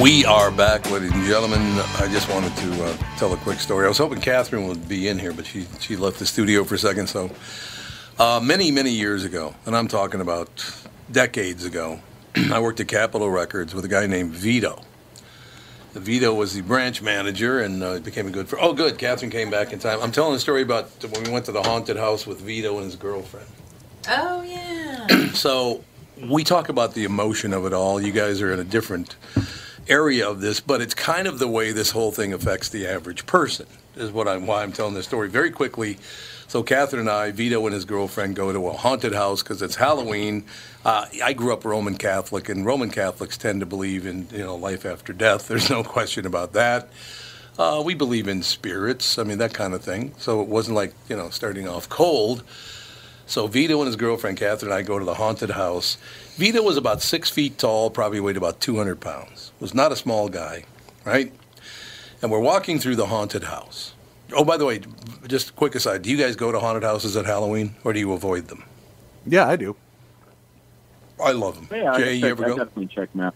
[0.00, 1.58] We are back, ladies and gentlemen.
[1.96, 3.86] I just wanted to uh, tell a quick story.
[3.86, 6.74] I was hoping Catherine would be in here, but she, she left the studio for
[6.74, 7.06] a second.
[7.06, 7.30] So,
[8.18, 10.70] uh, many, many years ago, and I'm talking about
[11.10, 12.00] decades ago,
[12.52, 14.82] I worked at Capitol Records with a guy named Vito.
[15.94, 18.62] Vito was the branch manager and uh, became a good friend.
[18.66, 18.98] Oh, good.
[18.98, 20.02] Catherine came back in time.
[20.02, 22.84] I'm telling a story about when we went to the haunted house with Vito and
[22.84, 23.48] his girlfriend.
[24.10, 25.28] Oh, yeah.
[25.32, 25.82] so
[26.20, 27.98] we talk about the emotion of it all.
[27.98, 29.16] You guys are in a different
[29.88, 33.26] area of this, but it's kind of the way this whole thing affects the average
[33.26, 33.66] person.
[33.96, 35.96] Is what I'm why I'm telling this story very quickly.
[36.48, 39.76] So Catherine and I, Vito and his girlfriend, go to a haunted house because it's
[39.76, 40.44] Halloween.
[40.84, 44.54] Uh, I grew up Roman Catholic, and Roman Catholics tend to believe in you know
[44.54, 45.48] life after death.
[45.48, 46.88] There's no question about that.
[47.58, 49.18] Uh, we believe in spirits.
[49.18, 50.14] I mean that kind of thing.
[50.18, 52.42] So it wasn't like you know starting off cold.
[53.26, 55.96] So Vito and his girlfriend Catherine and I go to the haunted house.
[56.36, 59.45] Vito was about six feet tall, probably weighed about 200 pounds.
[59.60, 60.64] Was not a small guy,
[61.04, 61.32] right?
[62.22, 63.94] And we're walking through the haunted house.
[64.32, 64.80] Oh, by the way,
[65.26, 68.00] just a quick aside: Do you guys go to haunted houses at Halloween, or do
[68.00, 68.64] you avoid them?
[69.26, 69.76] Yeah, I do.
[71.24, 71.68] I love them.
[71.70, 72.56] Yeah, I Jay, you ever I go?
[72.56, 73.34] definitely check them out.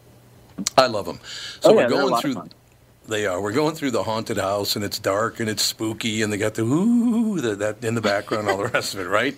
[0.77, 1.21] I love them.
[1.61, 2.51] So Oh, yeah, we're they're going through.
[3.09, 3.41] They are.
[3.41, 6.55] We're going through the haunted house, and it's dark and it's spooky, and they got
[6.55, 9.37] the ooh the, that in the background, all the rest of it, right?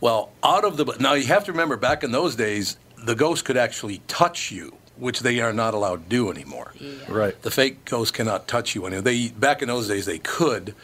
[0.00, 3.44] Well, out of the now you have to remember back in those days, the ghost
[3.44, 6.72] could actually touch you, which they are not allowed to do anymore.
[7.08, 7.40] Right.
[7.42, 9.02] The fake ghost cannot touch you anymore.
[9.02, 10.74] They back in those days they could.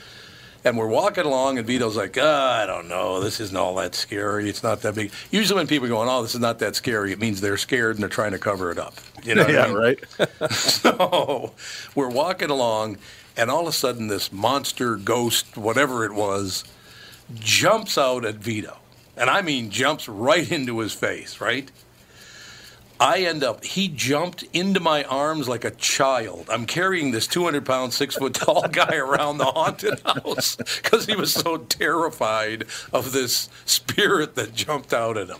[0.66, 3.94] And we're walking along, and Vito's like, ah, I don't know, this isn't all that
[3.94, 4.48] scary.
[4.48, 5.12] It's not that big.
[5.30, 7.96] Usually, when people are going, oh, this is not that scary, it means they're scared
[7.96, 8.94] and they're trying to cover it up.
[9.22, 9.76] You know what I yeah, mean?
[9.76, 10.52] right.
[10.52, 11.52] so
[11.94, 12.96] we're walking along,
[13.36, 16.64] and all of a sudden, this monster ghost, whatever it was,
[17.34, 18.78] jumps out at Vito.
[19.18, 21.70] And I mean, jumps right into his face, right?
[23.04, 26.48] I end up, he jumped into my arms like a child.
[26.50, 31.14] I'm carrying this 200 pound, six foot tall guy around the haunted house because he
[31.14, 32.64] was so terrified
[32.94, 35.36] of this spirit that jumped out at him.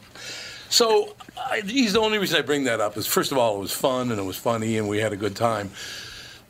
[0.68, 3.60] So I, he's the only reason I bring that up is first of all it
[3.60, 5.70] was fun and it was funny and we had a good time.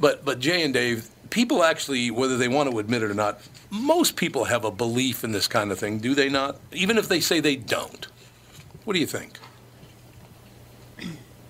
[0.00, 3.40] But but Jay and Dave, people actually, whether they want to admit it or not,
[3.70, 6.58] most people have a belief in this kind of thing, do they not?
[6.72, 8.08] Even if they say they don't.
[8.84, 9.38] What do you think?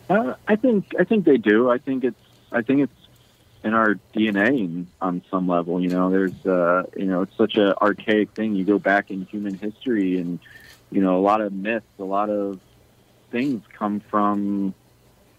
[0.09, 1.71] Uh, I think I think they do.
[1.71, 2.21] I think it's
[2.53, 3.05] I think it's
[3.65, 5.81] in our DNA on some level.
[5.81, 8.55] You know, there's uh, you know it's such a archaic thing.
[8.55, 10.39] You go back in human history, and
[10.91, 12.61] you know a lot of myths, a lot of
[13.31, 14.75] things come from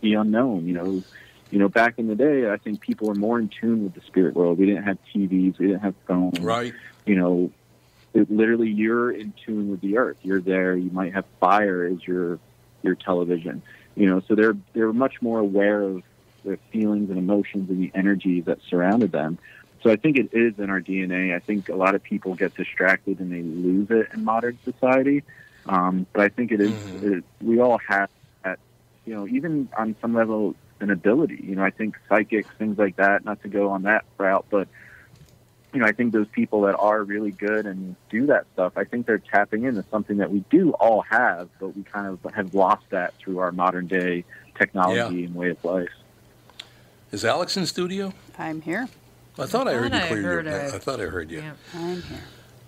[0.02, 0.68] the unknown.
[0.68, 1.04] You know,
[1.52, 4.02] you know back in the day, I think people were more in tune with the
[4.02, 4.58] spirit world.
[4.58, 6.40] We didn't have TVs, we didn't have phones.
[6.40, 6.74] Right.
[7.06, 7.52] You know,
[8.16, 10.18] it, literally you're in tune with the earth.
[10.24, 10.76] You're there.
[10.76, 12.40] You might have fire as your
[12.82, 13.62] your television.
[13.96, 16.04] You know, so they're they're much more aware of
[16.44, 19.38] their feelings and emotions and the energies that surrounded them.
[19.84, 21.36] So I think it is in our DNA.
[21.36, 25.24] I think a lot of people get distracted and they lose it in modern society.
[25.68, 28.10] Um, but I think it is, it, we all have
[28.44, 28.60] that,
[29.06, 31.40] you know, even on some level, an ability.
[31.44, 34.68] You know, I think psychics, things like that, not to go on that route, but
[35.76, 38.86] you know, I think those people that are really good and do that stuff, I
[38.86, 42.54] think they're tapping into something that we do all have, but we kind of have
[42.56, 44.24] lost that through our modern day
[44.58, 45.90] technology and way of life.
[47.12, 48.14] Is Alex in studio?
[48.40, 48.88] I'm here.
[49.38, 51.44] I thought I heard you I clear heard your, I- I thought I heard you.
[51.74, 52.20] I'm here.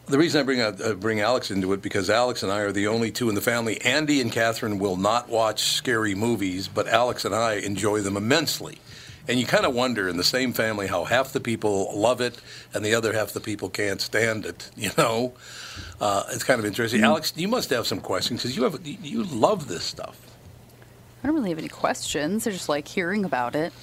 [0.08, 2.72] The reason I bring out, uh, bring Alex into it because Alex and I are
[2.74, 3.80] the only two in the family.
[3.82, 8.80] Andy and Catherine will not watch scary movies, but Alex and I enjoy them immensely.
[9.28, 12.40] And you kind of wonder in the same family how half the people love it
[12.74, 14.70] and the other half the people can't stand it.
[14.78, 15.34] You know,
[16.00, 17.04] uh, it's kind of interesting.
[17.04, 20.18] Alex, you must have some questions because you have you- you love this stuff.
[21.24, 22.48] I don't really have any questions.
[22.48, 23.74] I just like hearing about it.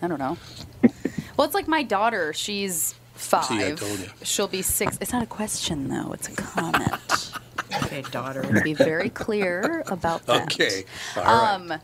[0.00, 0.38] I don't know.
[1.36, 2.32] well, it's like my daughter.
[2.32, 3.44] She's five.
[3.46, 4.06] See, I told you.
[4.22, 4.96] She'll be six.
[5.00, 6.12] It's not a question though.
[6.12, 7.32] It's a comment.
[7.84, 8.60] okay, daughter.
[8.62, 10.44] Be very clear about that.
[10.44, 10.84] Okay,
[11.16, 11.54] all right.
[11.54, 11.74] Um,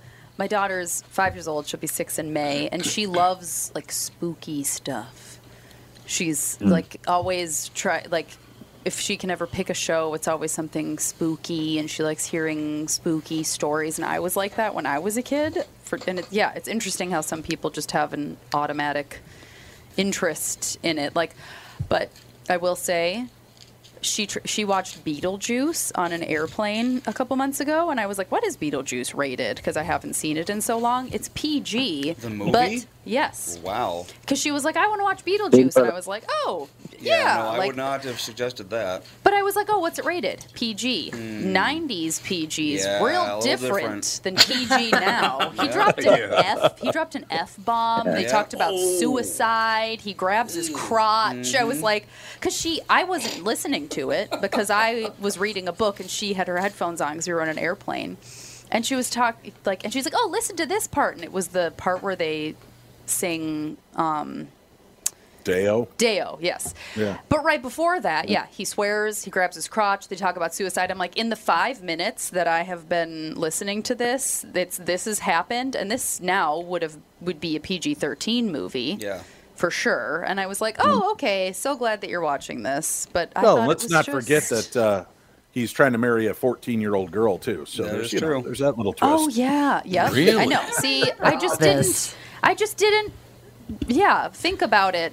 [0.40, 1.66] my daughter's five years old.
[1.66, 5.38] She'll be six in May, and she loves like spooky stuff.
[6.06, 6.70] She's Mm.
[6.70, 8.28] like always try like
[8.82, 12.88] if she can ever pick a show, it's always something spooky, and she likes hearing
[12.88, 13.98] spooky stories.
[13.98, 15.66] And I was like that when I was a kid.
[15.84, 19.18] For and it, yeah, it's interesting how some people just have an automatic
[19.98, 21.14] interest in it.
[21.14, 21.34] Like,
[21.90, 22.08] but
[22.48, 23.26] I will say
[24.02, 28.18] she tr- she watched Beetlejuice on an airplane a couple months ago, and I was
[28.18, 31.08] like, "What is Beetlejuice rated?" Because I haven't seen it in so long.
[31.12, 32.14] It's PG.
[32.14, 32.50] The movie?
[32.52, 34.06] But yes, Wow.
[34.22, 37.24] because she was like, "I want to watch Beetlejuice," and I was like, "Oh, yeah."
[37.36, 39.02] no, I like, would not have suggested that.
[39.24, 40.44] but I was like, "Oh, what's it rated?
[40.54, 41.12] PG.
[41.12, 42.90] 90s PG is Hmm.
[42.90, 44.20] Yeah, real different, different.
[44.22, 45.72] than PG now." He Yeah.
[45.72, 46.58] dropped an Yeah.
[46.64, 46.78] F.
[46.80, 48.06] He dropped an F bomb.
[48.06, 48.28] They Yeah.
[48.28, 48.98] talked about Oh.
[48.98, 50.00] suicide.
[50.02, 51.34] He grabs his crotch.
[51.54, 51.68] I Mm-hmm.
[51.68, 56.00] was like, because she, I wasn't listening to it because I was reading a book
[56.00, 58.16] and she had her headphones on because we were on an airplane,
[58.70, 61.32] and she was talking like, and she's like, "Oh, listen to this part," and it
[61.32, 62.54] was the part where they
[63.10, 63.76] sing.
[63.96, 64.48] Um,
[65.42, 65.88] Day-O.
[65.96, 66.74] Day-O, yes.
[66.94, 67.18] Yeah.
[67.30, 70.90] But right before that, yeah, he swears, he grabs his crotch, they talk about suicide.
[70.90, 75.06] I'm like, in the five minutes that I have been listening to this, it's this
[75.06, 78.98] has happened, and this now would have would be a PG thirteen movie.
[79.00, 79.22] Yeah.
[79.56, 80.24] For sure.
[80.26, 83.06] And I was like, Oh, okay, so glad that you're watching this.
[83.12, 85.04] But I well, let's was not just- forget that uh,
[85.52, 87.64] he's trying to marry a 14 year old girl too.
[87.66, 88.42] So That there's is you know, true.
[88.42, 89.12] there's that little twist.
[89.14, 90.12] Oh yeah, yep.
[90.12, 90.38] Really?
[90.42, 90.62] I know.
[90.72, 92.08] See, I just This.
[92.10, 93.12] didn't I just didn't
[93.86, 95.12] yeah, think about it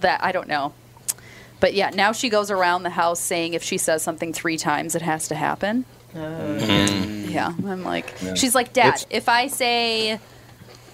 [0.00, 0.72] that I don't know.
[1.60, 4.94] But yeah, now she goes around the house saying if she says something three times,
[4.94, 5.84] it has to happen.
[6.14, 8.34] Yeah, I'm like, Yeah.
[8.34, 10.18] she's like, Dad, It's- if I say,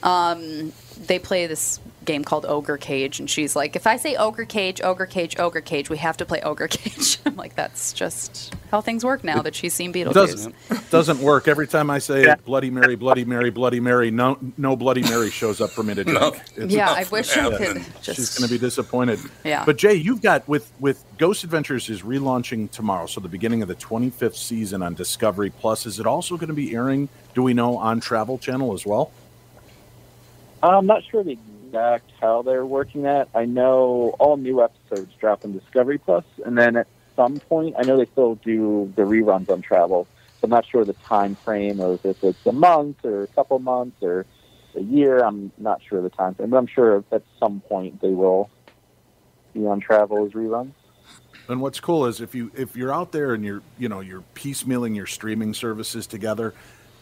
[0.02, 0.72] um,
[1.06, 4.80] they play this game called Ogre Cage, and she's like, if I say Ogre Cage,
[4.82, 7.18] Ogre Cage, Ogre Cage, we have to play Ogre Cage.
[7.26, 10.12] I'm like, that's just how things work now that she's seen Beetlejuice.
[10.14, 10.54] doesn't
[10.90, 11.48] doesn't work.
[11.48, 15.60] Every time I say Bloody Mary, Bloody Mary, Bloody Mary, no no Bloody Mary shows
[15.60, 16.36] up for me to drink.
[16.56, 19.18] It's- Yeah, I wish I could She's going to be disappointed.
[19.44, 19.64] Yeah.
[19.64, 23.68] But Jay, you've got with with Ghost Adventures is relaunching tomorrow, so the beginning of
[23.68, 25.86] the 25th season on Discovery Plus.
[25.86, 27.08] Is it also going to be airing?
[27.34, 29.10] Do we know on Travel Channel as well?
[30.62, 31.36] I'm not sure the
[31.74, 33.28] exact how they're working that.
[33.34, 37.82] I know all new episodes drop on Discovery Plus, and then at some point, I
[37.82, 40.06] know they still do the reruns on Travel.
[40.40, 43.58] So I'm not sure the time frame of if it's a month or a couple
[43.58, 44.24] months or
[44.76, 45.18] a year.
[45.18, 48.50] I'm not sure the time frame, but I'm sure at some point they will
[49.52, 50.72] be on Travel as reruns.
[51.48, 54.24] And what's cool is if you if you're out there and you're you know you're
[54.34, 56.54] piecemealing your streaming services together,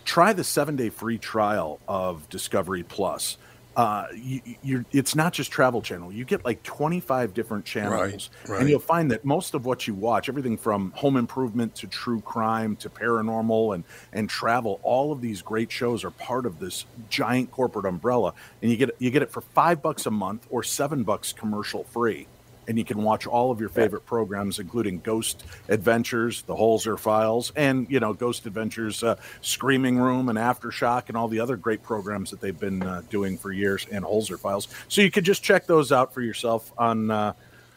[0.05, 3.37] try the seven day free trial of Discovery Plus.
[3.77, 6.13] Uh, you, you're it's not just Travel Channel.
[6.13, 8.61] You get like 25 different channels, right.
[8.61, 12.21] and you'll find that most of what you watch, everything from home improvement to true
[12.21, 16.85] crime to paranormal and and travel, all of these great shows are part of this
[17.09, 18.35] giant corporate umbrella.
[18.61, 21.85] And you get you get it for five bucks a month or seven bucks commercial
[21.85, 22.27] free
[22.69, 27.53] and you can watch all of your favorite programs, including Ghost Adventures, The Holzer Files,
[27.57, 31.83] and you know Ghost Adventures, uh, Screaming Room, and Aftershock, and all the other great
[31.83, 34.69] programs that they've been uh, doing for years, and Holzer Files.
[34.89, 37.33] So you could just check those out for yourself on uh,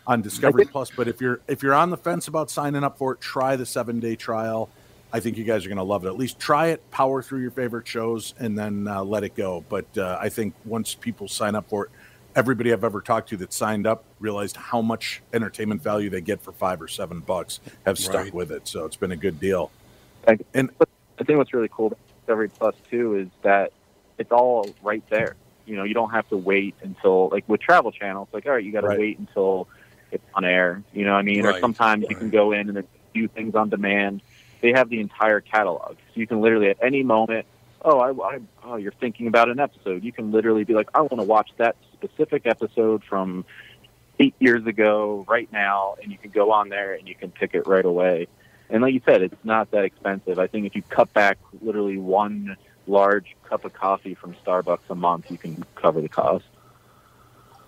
[0.08, 0.92] on Discovery Plus.
[0.92, 3.66] But if you're if you're on the fence about signing up for it, try the
[3.66, 4.70] seven day trial.
[5.14, 6.10] I think you guys are going to love it.
[6.10, 9.64] At least try it, power through your favorite shows, and then uh, let it go.
[9.70, 11.92] But uh, I think once people sign up for it,
[12.36, 16.42] everybody I've ever talked to that signed up realized how much entertainment value they get
[16.42, 18.34] for five or seven bucks, have stuck Right.
[18.34, 18.68] with it.
[18.68, 19.72] So it's been a good deal.
[20.54, 20.72] And
[21.20, 23.72] I think what's really cool about Discovery Plus too is that
[24.18, 25.36] it's all right there.
[25.66, 28.24] You know, you don't have to wait until like with Travel Channel.
[28.24, 29.00] It's like all right, you got to Right.
[29.00, 29.68] wait until
[30.12, 30.84] it's on air.
[30.94, 33.14] You know, what I mean, or Right, sometimes you can go in and there's a
[33.14, 34.22] few things on demand.
[34.62, 37.46] They have the entire catalog, so you can literally at any moment.
[37.84, 40.04] Oh, I, I oh, you're thinking about an episode.
[40.04, 43.46] You can literally be like, I want to watch that specific episode from
[44.20, 47.54] eight years ago right now, and you can go on there and you can pick
[47.54, 48.28] it right away.
[48.70, 50.40] And like you said, it's not that expensive.
[50.40, 54.96] I think if you cut back literally one large cup of coffee from Starbucks a
[54.96, 56.46] month, you can cover the cost.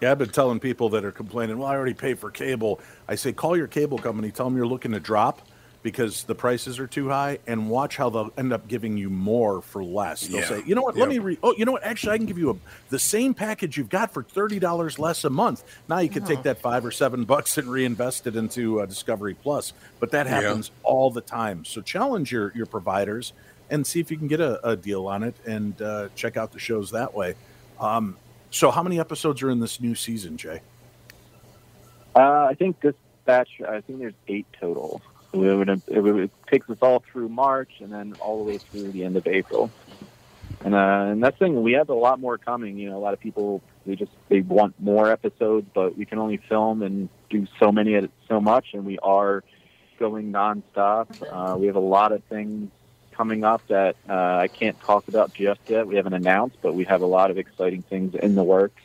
[0.02, 2.80] Yeah, I've been telling people that are complaining, well, I already pay for cable.
[3.08, 5.42] I say, call your cable company, tell them you're looking to drop
[5.84, 9.62] because the prices are too high, and watch how they'll end up giving you more
[9.62, 10.22] for less.
[10.28, 10.48] They'll Yeah.
[10.48, 11.10] say, you know what, let Yep.
[11.10, 11.40] me re.
[11.44, 11.84] Oh, you know what?
[11.84, 12.56] Actually, I can give you a,
[12.90, 15.64] the same package you've got for thirty dollars less a month.
[15.88, 19.36] Now you can take that five or seven bucks and reinvest it into uh, Discovery
[19.36, 19.74] Plus.
[20.00, 20.42] But that Yeah.
[20.42, 21.64] happens all the time.
[21.66, 23.34] So challenge your your providers
[23.70, 26.52] and see if you can get a, a deal on it, and uh, check out
[26.52, 27.36] the shows that way.
[27.80, 28.18] Um,
[28.50, 30.62] so, how many episodes are in this new season, Jay?
[32.16, 35.02] Uh, I think this batch, I think there's eight total.
[35.44, 39.04] It, it, it takes us all through March and then all the way through the
[39.04, 39.72] end of April.
[40.64, 41.62] And uh, and that's the thing.
[41.62, 42.78] We have a lot more coming.
[42.78, 46.20] You know, a lot of people they just they want more episodes, but we can
[46.20, 49.44] only film and do so many at so much, and we are
[50.00, 51.08] going nonstop.
[51.32, 52.72] Uh, we have a lot of things
[53.12, 55.88] coming up that uh, I can't talk about just yet.
[55.88, 58.82] We haven't announced, but we have a lot of exciting things in the works,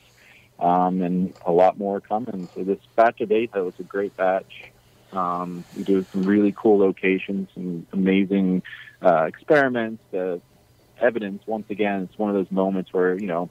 [0.58, 2.48] um, and a lot more coming.
[2.54, 4.71] So this batch of eight, that was a great batch.
[5.12, 8.62] Um, we do some really cool locations, some amazing
[9.02, 10.02] uh, experiments.
[10.12, 10.38] Uh,
[10.98, 13.50] evidence once again it's one of those moments where you know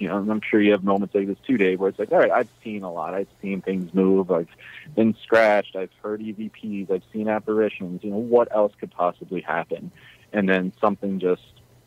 [0.00, 2.18] you know i'm sure you have moments like this too dave where it's like all
[2.18, 3.14] right i've seen a lot.
[3.14, 4.30] I've seen things move.
[4.30, 4.48] I've
[4.94, 5.76] been scratched.
[5.76, 8.02] I've heard evps i've seen apparitions.
[8.04, 9.90] You know what else could possibly happen?
[10.32, 11.42] And then something just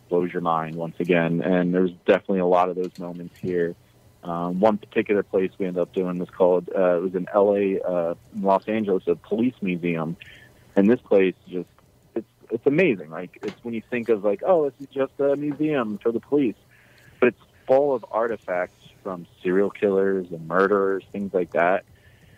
[0.10, 1.42] blows your mind once again.
[1.42, 3.76] And there's definitely a lot of those moments here
[4.26, 7.54] um, one particular place we ended up doing was called uh, it was in la
[7.54, 10.18] uh, in los angeles a police museum
[10.76, 11.70] and this place just
[12.16, 13.10] it's it's amazing.
[13.10, 16.20] Like it's when you think of like, oh, this is just a museum for the
[16.20, 16.56] police,
[17.20, 21.86] but it's full of artifacts from serial killers and murderers, things like that.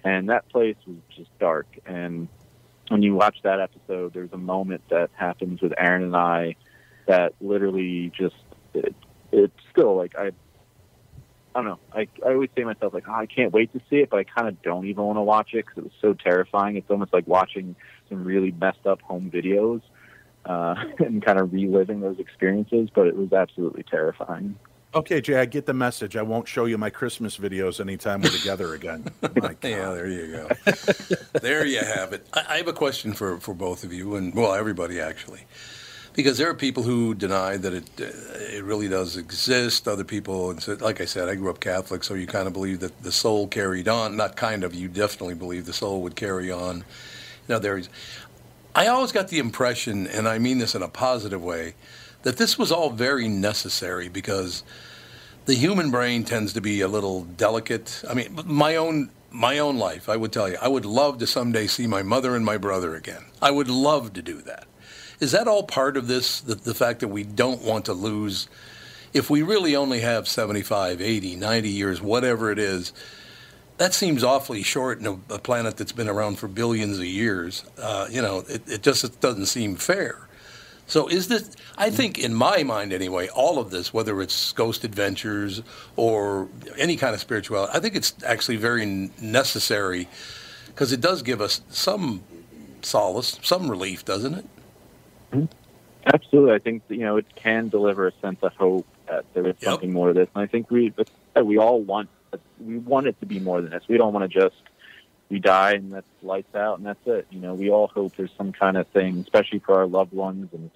[0.04, 1.68] And that place was just dark.
[1.86, 2.28] And
[2.90, 6.56] when you watch that episode, there's a moment that happens with Aaron and I
[7.08, 8.36] that literally just
[8.74, 8.96] it,
[9.32, 10.32] it's still like I.
[11.58, 11.80] I don't know.
[11.92, 14.20] I, I always say to myself like, oh, I can't wait to see it, but
[14.20, 16.78] I kind of don't even want to watch it because it was so terrifying.
[16.78, 17.76] It's almost like watching
[18.10, 19.82] some really messed up home videos
[20.46, 22.90] uh, and kind of reliving those experiences.
[22.94, 24.60] But it was absolutely terrifying.
[24.94, 26.16] Okay, Jay, I get the message.
[26.16, 29.06] I won't show you my Christmas videos anytime we're together again.
[29.24, 30.72] yeah, there you go.
[31.42, 32.28] there you have it.
[32.34, 35.42] I, I have a question for, for both of you, and well, everybody actually,
[36.18, 38.06] because there are people who deny that it uh,
[38.58, 39.88] it really does exist.
[39.88, 43.04] Other people, like I said, I grew up Catholic, so you kind of believe that
[43.04, 44.18] the soul carried on.
[44.18, 46.84] Not kind of, you definitely believe the soul would carry on.
[47.48, 47.88] Now there is.
[48.76, 51.76] I always got the impression, and I mean this in a positive way,
[52.24, 54.64] that this was all very necessary because
[55.46, 58.04] the human brain tends to be a little delicate.
[58.10, 61.28] I mean, my own my own life, I would tell you, I would love to
[61.28, 63.26] someday see my mother and my brother again.
[63.40, 64.67] I would love to do that.
[65.20, 66.42] Is that all part of this?
[66.42, 68.48] The, the fact that we don't want to lose,
[69.14, 72.94] if we really only have 75, 80, 90 years, whatever it is,
[73.78, 77.64] that seems awfully short in a, a planet that's been around for billions of years.
[77.80, 80.28] Uh, you know, it, it just doesn't seem fair.
[80.88, 81.56] So is this?
[81.78, 85.62] I think, in my mind anyway, all of this, whether it's Ghost Adventures
[85.96, 86.48] or
[86.78, 88.86] any kind of spirituality, I think it's actually very
[89.20, 90.08] necessary
[90.68, 92.24] because it does give us some
[92.82, 94.46] solace, some relief, doesn't it?
[95.38, 96.14] Mm-hmm.
[96.14, 99.56] Absolutely, I think you know it can deliver a sense of hope that there is
[99.62, 99.72] Yep.
[99.72, 100.94] something more to this, and I think we
[101.44, 102.10] we all want
[102.60, 103.84] we want it to be more than this.
[103.90, 104.56] We don't want to just
[105.30, 107.28] we die and that's lights out and that's it.
[107.30, 110.50] You know, we all hope there's some kind of thing, especially for our loved ones,
[110.54, 110.72] and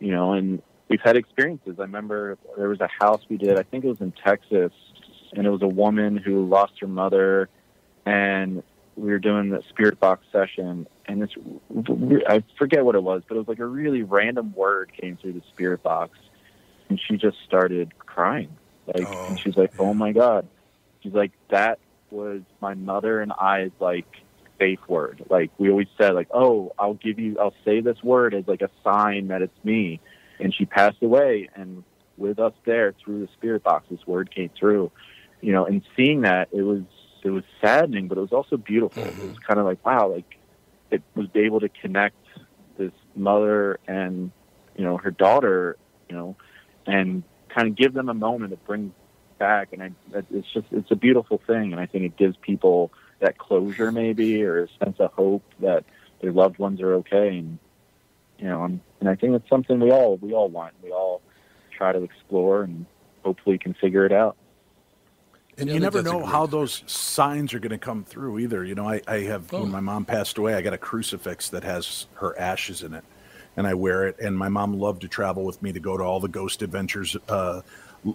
[0.00, 1.76] you know, and we've had experiences.
[1.78, 3.58] I remember there was a house we did.
[3.58, 4.72] I think it was in Texas,
[5.32, 7.48] and it was a woman who lost her mother,
[8.04, 8.62] and
[8.96, 11.34] we were doing the spirit box session, and it's
[12.28, 15.34] I forget what it was, but it was like a really random word came through
[15.34, 16.18] the spirit box,
[16.88, 18.56] and she just started crying.
[18.86, 20.46] Like, and oh, she's like, "Oh my god,"
[21.02, 21.78] she's like, "That
[22.10, 24.06] was my mother and I's like
[24.58, 25.24] safe word.
[25.28, 28.62] Like we always said, like, oh, I'll give you, I'll say this word as like
[28.62, 30.00] a sign that it's me."
[30.40, 31.84] And she passed away, and
[32.16, 34.90] with us there through the spirit box, this word came through.
[35.40, 36.82] You know, and seeing that, it was
[37.24, 39.02] it was saddening, but it was also beautiful.
[39.02, 39.28] It mm-hmm.
[39.28, 40.38] was kind of like, wow, like
[40.90, 42.16] it was able to connect
[42.76, 44.30] this mother and
[44.76, 45.76] you know her daughter,
[46.08, 46.36] you know,
[46.86, 48.92] and kind of give them a moment to bring
[49.38, 49.72] back.
[49.72, 53.38] And I, it's just it's a beautiful thing, and I think it gives people that
[53.38, 55.84] closure maybe or a sense of hope that
[56.20, 57.58] their loved ones are okay, and
[58.38, 60.74] you know, and, and I think it's something we all we all want.
[60.82, 61.22] We all
[61.76, 62.86] try to explore and
[63.24, 64.36] hopefully can figure it out.
[65.58, 68.64] And Yeah, you never know how those signs are going to come through either.
[68.64, 69.60] You know, I, I have, Oh.
[69.62, 73.04] when my mom passed away, I got a crucifix that has her ashes in it.
[73.56, 74.18] And I wear it.
[74.18, 77.16] And my mom loved to travel with me to go to all the Ghost Adventures
[77.28, 77.60] uh,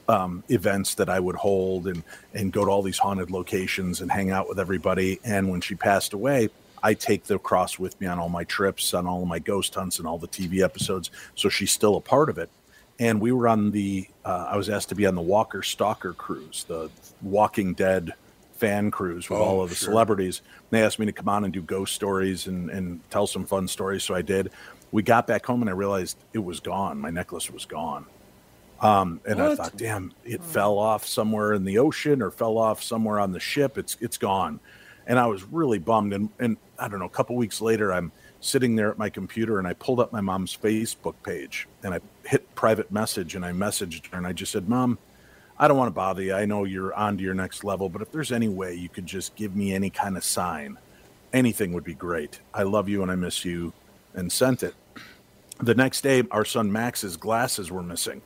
[0.10, 4.12] um, events that I would hold and, and go to all these haunted locations and
[4.12, 5.20] hang out with everybody.
[5.24, 6.50] And when she passed away,
[6.84, 9.76] I take the cross with me on all my trips, on all of my ghost
[9.76, 11.10] hunts, and all the TV episodes.
[11.36, 12.50] So she's still a part of it
[13.00, 16.14] and we were on the uh, i was asked to be on the walker stalker
[16.14, 16.90] cruise the
[17.22, 18.14] walking dead
[18.54, 19.86] fan cruise with Oh, all of the sure.
[19.90, 20.42] celebrities.
[20.70, 23.70] They asked me to come on and do ghost stories and, and tell some fun
[23.70, 24.52] stories so i did.
[24.92, 27.00] We got back home and i realized it was gone.
[27.00, 28.06] My necklace was gone.
[28.82, 32.84] Um, and i thought damn it fell off somewhere in the ocean or fell off
[32.84, 33.78] somewhere on the ship.
[33.78, 34.60] It's it's gone.
[35.08, 36.12] And i was really bummed.
[36.14, 39.60] And, and i don't know a couple weeks later i'm sitting there at my computer
[39.60, 42.00] and I pulled up my mom's Facebook page and I
[42.30, 45.00] hit private message and I messaged her and I just said, Mom,
[45.58, 46.36] I don't want to bother you.
[46.36, 49.08] I know you're on to your next level, but if there's any way you could
[49.08, 50.78] just give me any kind of sign,
[51.34, 52.40] anything would be great.
[52.54, 53.74] I love you and I miss you,
[54.14, 54.76] and sent it.
[55.60, 58.22] The next day, our son Max's glasses were missing.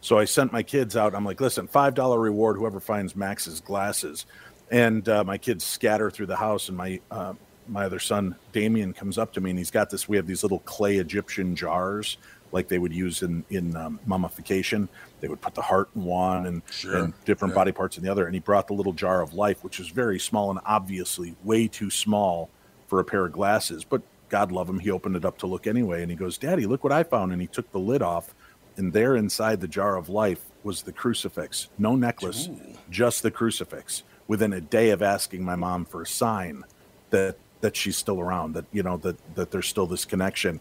[0.00, 1.14] So I sent my kids out.
[1.14, 4.26] I'm like, listen, $5 reward, whoever finds Max's glasses.
[4.70, 7.34] And uh, my kids scatter through the house, and my uh,
[7.68, 10.08] my other son Damien comes up to me, and he's got this.
[10.08, 12.18] We have these little clay Egyptian jars,
[12.56, 14.88] like they would use in in um, mummification.
[15.20, 17.60] They would put the heart in one and, Sure, and different yeah.
[17.60, 18.26] body parts in the other.
[18.26, 21.68] And he brought the little jar of life, which is very small and obviously way
[21.68, 22.50] too small
[22.88, 23.84] for a pair of glasses.
[23.84, 26.66] But God love him, he opened it up to look anyway, and he goes, "Daddy,
[26.66, 28.34] look what I found!" And he took the lid off,
[28.76, 32.48] and there inside the jar of life was the crucifix, no necklace,
[32.90, 34.02] just the crucifix.
[34.26, 36.64] Within a day of asking my mom for a sign
[37.10, 40.58] that that she's still around, that you know that that there's still this connection.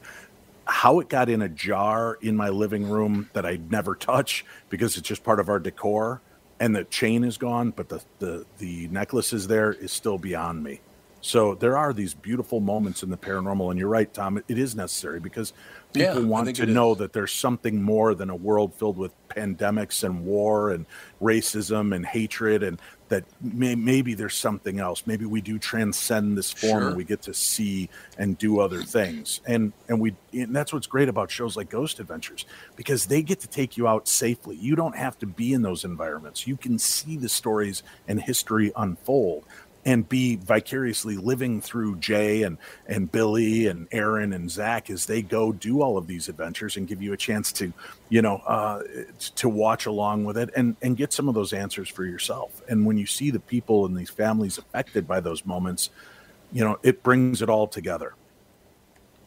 [0.66, 4.98] How it got in a jar in my living room that I never touch because
[4.98, 6.22] it's just part of our decor,
[6.60, 10.64] and the chain is gone, but the the the necklace is there is still beyond
[10.64, 10.82] me.
[11.26, 14.38] So there are these beautiful moments in the paranormal, and you're right, Tom.
[14.48, 15.54] It is necessary because
[15.92, 17.00] people I want to know is.
[17.00, 20.86] that there's something more than a world filled with pandemics and war and
[21.20, 22.80] racism and hatred, and
[23.10, 25.04] that may, maybe there's something else.
[25.06, 26.88] Maybe we do transcend this form Sure.
[26.90, 29.42] and we get to see and do other things.
[29.46, 32.46] And and we and that's what's great about shows like Ghost Adventures
[32.76, 34.56] because they get to take you out safely.
[34.56, 36.48] You don't have to be in those environments.
[36.48, 39.44] You can see the stories and history unfold
[39.86, 42.58] and be vicariously living through Jay and
[42.88, 46.88] and Billy and Aaron and Zak as they go do all of these adventures and
[46.88, 47.72] give you a chance to,
[48.10, 48.82] you know, uh,
[49.36, 52.62] to watch along with it and and get some of those answers for yourself.
[52.68, 55.92] And when you see the people and these families affected by those moments,
[56.52, 58.14] you know, it brings it all together.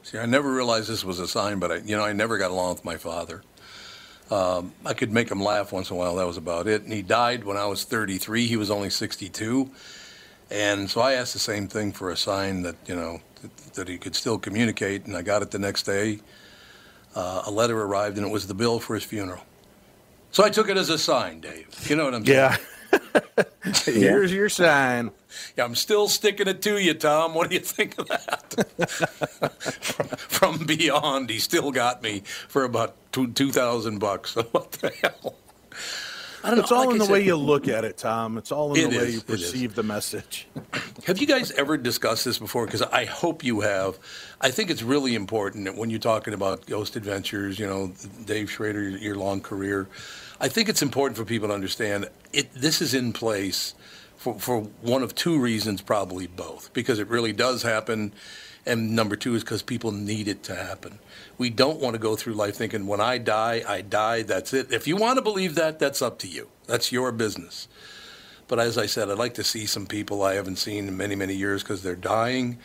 [0.02, 2.50] See, I never realized this was a sign, but I, you know, I never got
[2.50, 3.42] along with my father.
[4.30, 6.16] Um, I could make him laugh once in a while.
[6.16, 6.82] That was about it.
[6.82, 8.46] And he died when I was 33.
[8.46, 9.70] He was only 62.
[10.50, 13.88] And so I asked the same thing for a sign that, you know, that, that
[13.88, 15.06] he could still communicate.
[15.06, 16.20] And I got it the next day.
[17.14, 19.42] Uh, a letter arrived, and it was the bill for his funeral.
[20.30, 21.68] So I took it as a sign, Dave.
[21.88, 22.36] You know what I'm saying?
[22.36, 22.56] Yeah.
[23.84, 25.10] Here's your sign.
[25.56, 27.34] Yeah, I'm still sticking it to you, Tom.
[27.34, 28.98] What do you think of that?
[29.80, 34.32] from, from beyond, he still got me for about two two thousand bucks.
[34.32, 35.36] So what the hell?
[36.44, 36.78] I don't it's know.
[36.78, 38.38] all like in I the way you look at it, Tom.
[38.38, 40.46] It's all in It the way you perceive the message.
[41.06, 42.66] Have you guys ever discussed this before?
[42.66, 43.98] Because I hope you have.
[44.40, 47.92] I think it's really important that when you're talking about Ghost Adventures, you know,
[48.24, 49.88] Dave Schrader, your, your long career.
[50.40, 52.52] I think it's important for people to understand it.
[52.54, 53.74] This is in place
[54.16, 58.12] for, for one of two reasons, probably both, because it really does happen,
[58.66, 60.98] and number two is because people need it to happen.
[61.38, 64.22] We don't want to go through life thinking, when I die, I die.
[64.22, 64.72] That's it.
[64.72, 66.48] If you want to believe that, that's up to you.
[66.66, 67.68] That's your business.
[68.48, 71.14] But as I said, I'd like to see some people I haven't seen in many,
[71.14, 72.58] many years because they're dying.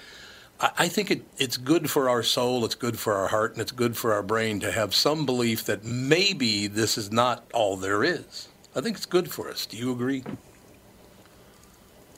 [0.59, 3.61] I, I think it, it's good for our soul, it's good for our heart, and
[3.61, 7.75] it's good for our brain to have some belief that maybe this is not all
[7.75, 8.47] there is.
[8.75, 9.65] I think it's good for us.
[9.65, 10.23] Do you agree?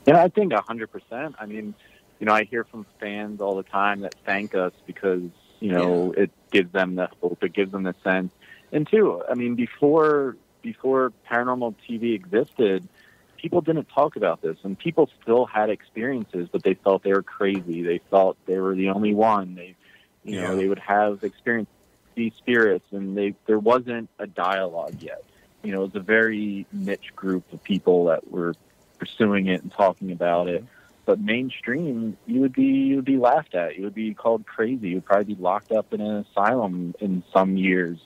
[0.06, 1.34] Yeah, I think a hundred percent.
[1.38, 1.74] I mean,
[2.18, 5.22] you know, I hear from fans all the time that thank us because
[5.60, 8.32] you know it gives them the hope, it gives them the sense.
[8.72, 12.88] And two, I mean, before before paranormal TV existed,
[13.36, 17.22] people didn't talk about this, and people still had experiences, but they felt they were
[17.22, 17.82] crazy.
[17.82, 19.54] They felt they were the only one.
[19.54, 19.76] They,
[20.24, 21.68] you know, they would have experience
[22.14, 25.22] these spirits, and they there wasn't a dialogue yet.
[25.62, 28.54] You know, it was a very niche group of people that were
[28.98, 30.64] pursuing it and talking about it.
[30.64, 30.75] Mm-hmm.
[31.06, 33.76] But mainstream, you would be you would be laughed at.
[33.76, 34.88] You would be called crazy.
[34.88, 37.98] You would probably be locked up in an asylum in some years.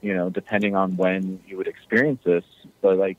[0.00, 2.44] You know, depending on when you would experience this.
[2.80, 3.18] But like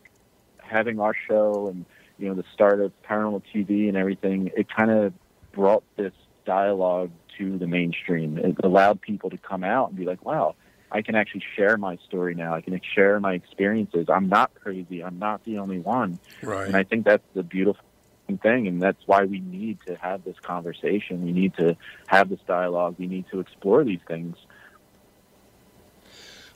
[0.58, 1.86] having our show and
[2.18, 5.14] you know the start of paranormal TV and everything, it kind of
[5.52, 6.14] brought this
[6.46, 8.38] dialogue to the mainstream.
[8.38, 10.56] It allowed people to come out and be like, "Wow,
[10.94, 12.56] I can actually share my story now.
[12.56, 14.08] I can share my experiences.
[14.08, 15.04] I'm not crazy.
[15.04, 16.68] I'm not the only one." Right.
[16.68, 17.84] And I think that's the beautiful
[18.28, 21.24] thing, and that's why we need to have this conversation.
[21.24, 22.96] We need to have this dialogue.
[22.98, 24.36] We need to explore these things.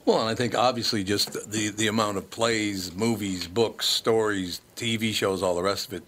[0.05, 5.13] Well, and I think obviously just the, the amount of plays, movies, books, stories, TV
[5.13, 6.03] shows, all the rest of it.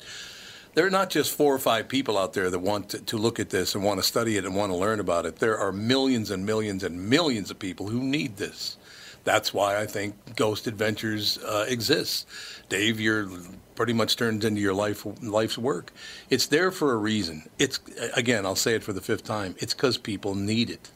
[0.74, 3.40] There are not just four or five people out there that want to, to look
[3.40, 5.36] at this and want to study it and want to learn about it.
[5.36, 8.78] There are millions and millions and millions of people who need this.
[9.24, 12.26] That's why I think Ghost Adventures uh, exists.
[12.70, 13.30] Dave, you're
[13.82, 15.92] pretty much turns into your life life's work.
[16.30, 17.50] It's there for a reason.
[17.58, 17.80] It's
[18.16, 19.56] again, I'll say it for the fifth time.
[19.58, 20.92] It's because people need it.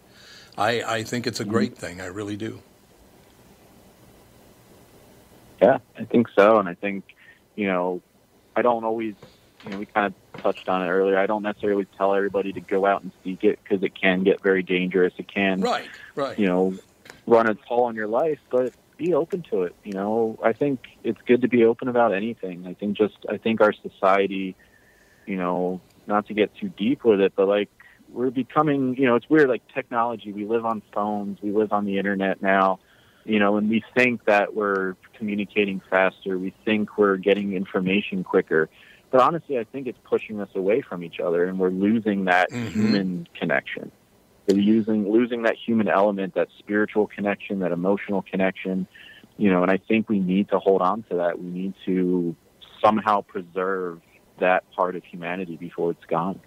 [0.55, 1.51] I, I think it's a mm-hmm.
[1.51, 1.99] great thing.
[1.99, 2.61] I really do.
[5.59, 7.05] Yeah, I think so, and I think
[7.55, 8.03] you know,
[8.55, 9.15] I don't always.
[9.63, 11.17] You know, we kind of touched on it earlier.
[11.17, 14.43] I don't necessarily tell everybody to go out and seek it because it can get
[14.43, 15.11] very dangerous.
[15.17, 16.37] It can, Right, right.
[16.37, 16.75] you know,
[17.25, 19.75] run a toll on your life, but be open to it.
[19.83, 22.65] You know, I think it's good to be open about anything.
[22.67, 24.55] I think just, I think our society,
[25.25, 27.69] you know, not to get too deep with it, but like
[28.11, 30.31] we're becoming, you know, it's weird, like technology.
[30.31, 32.79] We live on phones, we live on the internet now,
[33.25, 36.37] you know, and we think that we're communicating faster.
[36.37, 38.69] We think we're getting information quicker.
[39.11, 42.51] But honestly, I think it's pushing us away from each other, and we're losing that
[42.51, 42.71] Mhm.
[42.71, 43.91] human connection.
[44.47, 48.87] We're using losing that human element, that spiritual connection, that emotional connection.
[49.37, 51.41] You know, and I think we need to hold on to that.
[51.41, 52.35] We need to
[52.83, 54.01] somehow preserve
[54.39, 56.39] that part of humanity before it's gone.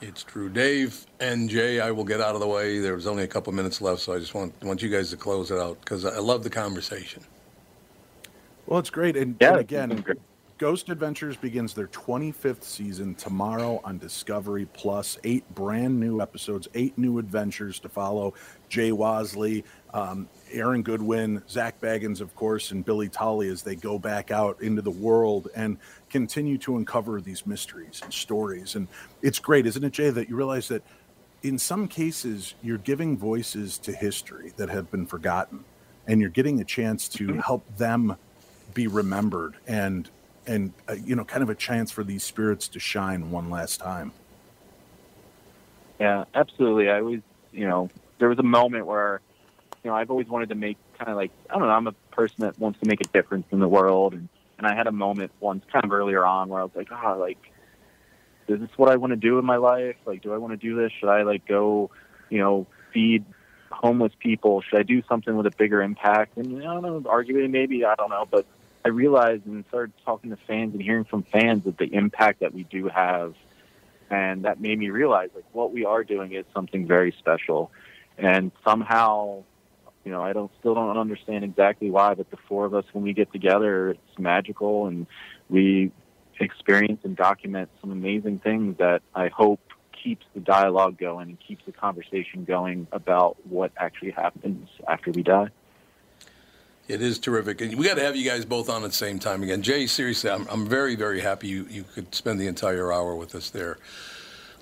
[0.00, 0.48] It's true.
[0.48, 2.78] Dave and Jay, I will get out of the way.
[2.78, 5.16] There was only a couple minutes left, so I just want want you guys to
[5.16, 7.22] close it out because I love the conversation.
[8.66, 10.18] Well, it's great, and, Yeah, and it's been again, great.
[10.60, 15.16] Ghost Adventures begins their 25th season tomorrow on Discovery Plus.
[15.24, 18.34] Eight brand new episodes, eight new adventures to follow.
[18.68, 23.98] Jay Wasley, um, Aaron Goodwin, Zak Bagans, of course, and Billy Tolley as they go
[23.98, 25.78] back out into the world and
[26.10, 28.74] continue to uncover these mysteries and stories.
[28.74, 28.86] And
[29.22, 30.82] it's great, isn't it, Jay, that you realize that
[31.42, 35.64] in some cases you're giving voices to history that have been forgotten
[36.06, 38.14] and you're getting a chance to help them
[38.74, 40.10] be remembered and
[40.46, 43.80] and uh, you know kind of a chance for these spirits to shine one last
[43.80, 44.12] time
[46.00, 46.88] Yeah, absolutely.
[46.88, 47.20] I always,
[47.52, 49.20] you know, there was a moment where,
[49.84, 51.74] you know, I've always wanted to make kind of like I don't know.
[51.74, 54.74] I'm a person that wants to make a difference in the world, and and I
[54.74, 57.38] had a moment once, kind of earlier on, where I was like, ah, like,
[58.48, 59.96] is this what I want to do in my life?
[60.06, 60.90] Like, do I want to do this?
[60.98, 61.90] Should I like go,
[62.30, 63.24] you know, feed
[63.70, 64.62] homeless people?
[64.62, 66.38] Should I do something with a bigger impact?
[66.38, 68.46] And I don't know, arguably maybe I don't know, but
[68.84, 72.54] I realized and started talking to fans and hearing from fans of the impact that
[72.54, 73.34] we do have.
[74.10, 77.70] And that made me realize like what we are doing is something very special.
[78.18, 79.44] And somehow
[80.04, 83.04] you know i don't still don't understand exactly why but the four of us when
[83.04, 84.86] we get together it's magical.
[84.86, 85.06] And
[85.48, 85.92] we
[86.40, 89.60] experience and document some amazing things that i hope
[90.02, 95.22] keeps the dialogue going and keeps the conversation going about what actually happens after we
[95.22, 95.50] die
[96.90, 99.20] It is terrific, and we got to have you guys both on at the same
[99.20, 99.62] time again.
[99.62, 103.34] Jay, seriously, I'm, I'm very, very happy you, you could spend the entire hour with
[103.36, 103.78] us there.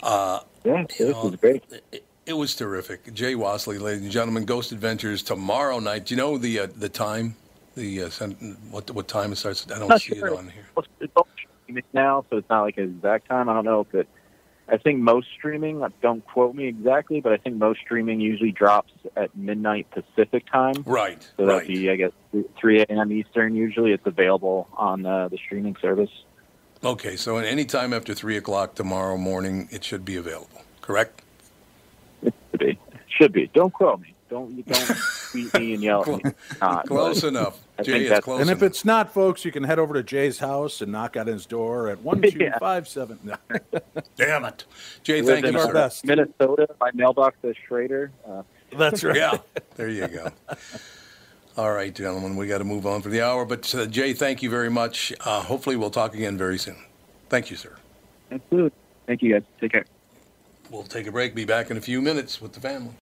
[0.02, 1.64] Uh, yeah, this know, was great.
[1.90, 3.14] It, it was terrific.
[3.14, 6.06] Jay Wasley, ladies and gentlemen, Ghost Adventures tomorrow night.
[6.06, 7.36] Do you know the uh, the time?
[7.74, 8.10] The uh,
[8.70, 9.66] what what time it starts?
[9.74, 10.28] I don't Not see sure.
[10.28, 10.66] it on here.
[11.68, 13.48] It's now, so it's not like an exact time.
[13.48, 14.08] I don't know if it.
[14.70, 15.82] I think most streaming.
[16.02, 20.82] Don't quote me exactly, but I think most streaming usually drops at midnight Pacific time.
[20.84, 21.26] Right.
[21.36, 22.12] So that'd be, I guess,
[22.58, 23.10] 3 a.m.
[23.12, 23.54] Eastern.
[23.54, 26.10] Usually, it's available on uh, the streaming service.
[26.84, 30.62] Okay, so at any time after three o'clock tomorrow morning, it should be available.
[30.80, 31.22] Correct?
[32.22, 32.78] It should be.
[33.08, 33.50] Should be.
[33.52, 34.14] Don't quote me.
[34.28, 34.96] Don't you don't
[35.30, 36.30] tweet me and yell at me.
[36.60, 37.58] Not, Close enough.
[37.78, 39.94] I Jay think is that's close and if it's not, folks, you can head over
[39.94, 43.18] to Jay's house and knock on his door at one two five seven.
[44.16, 44.64] Damn it,
[45.02, 45.22] Jay!
[45.22, 45.76] Thank you, in, sir.
[45.76, 46.68] uh, Minnesota.
[46.80, 48.10] My mailbox is Schrader.
[48.28, 48.42] Uh,
[48.76, 49.16] That's right.
[49.16, 49.38] Yeah,
[49.76, 50.30] there you go.
[51.56, 53.44] All right, gentlemen, we got to move on for the hour.
[53.44, 55.12] But uh, Jay, thank you very much.
[55.24, 56.76] Uh, hopefully, we'll talk again very soon.
[57.28, 57.76] Thank you, sir.
[58.30, 58.72] Absolutely.
[59.06, 59.42] Thank you, guys.
[59.60, 59.84] Take care.
[60.70, 61.34] We'll take a break.
[61.34, 62.92] Be back in a few minutes with the family.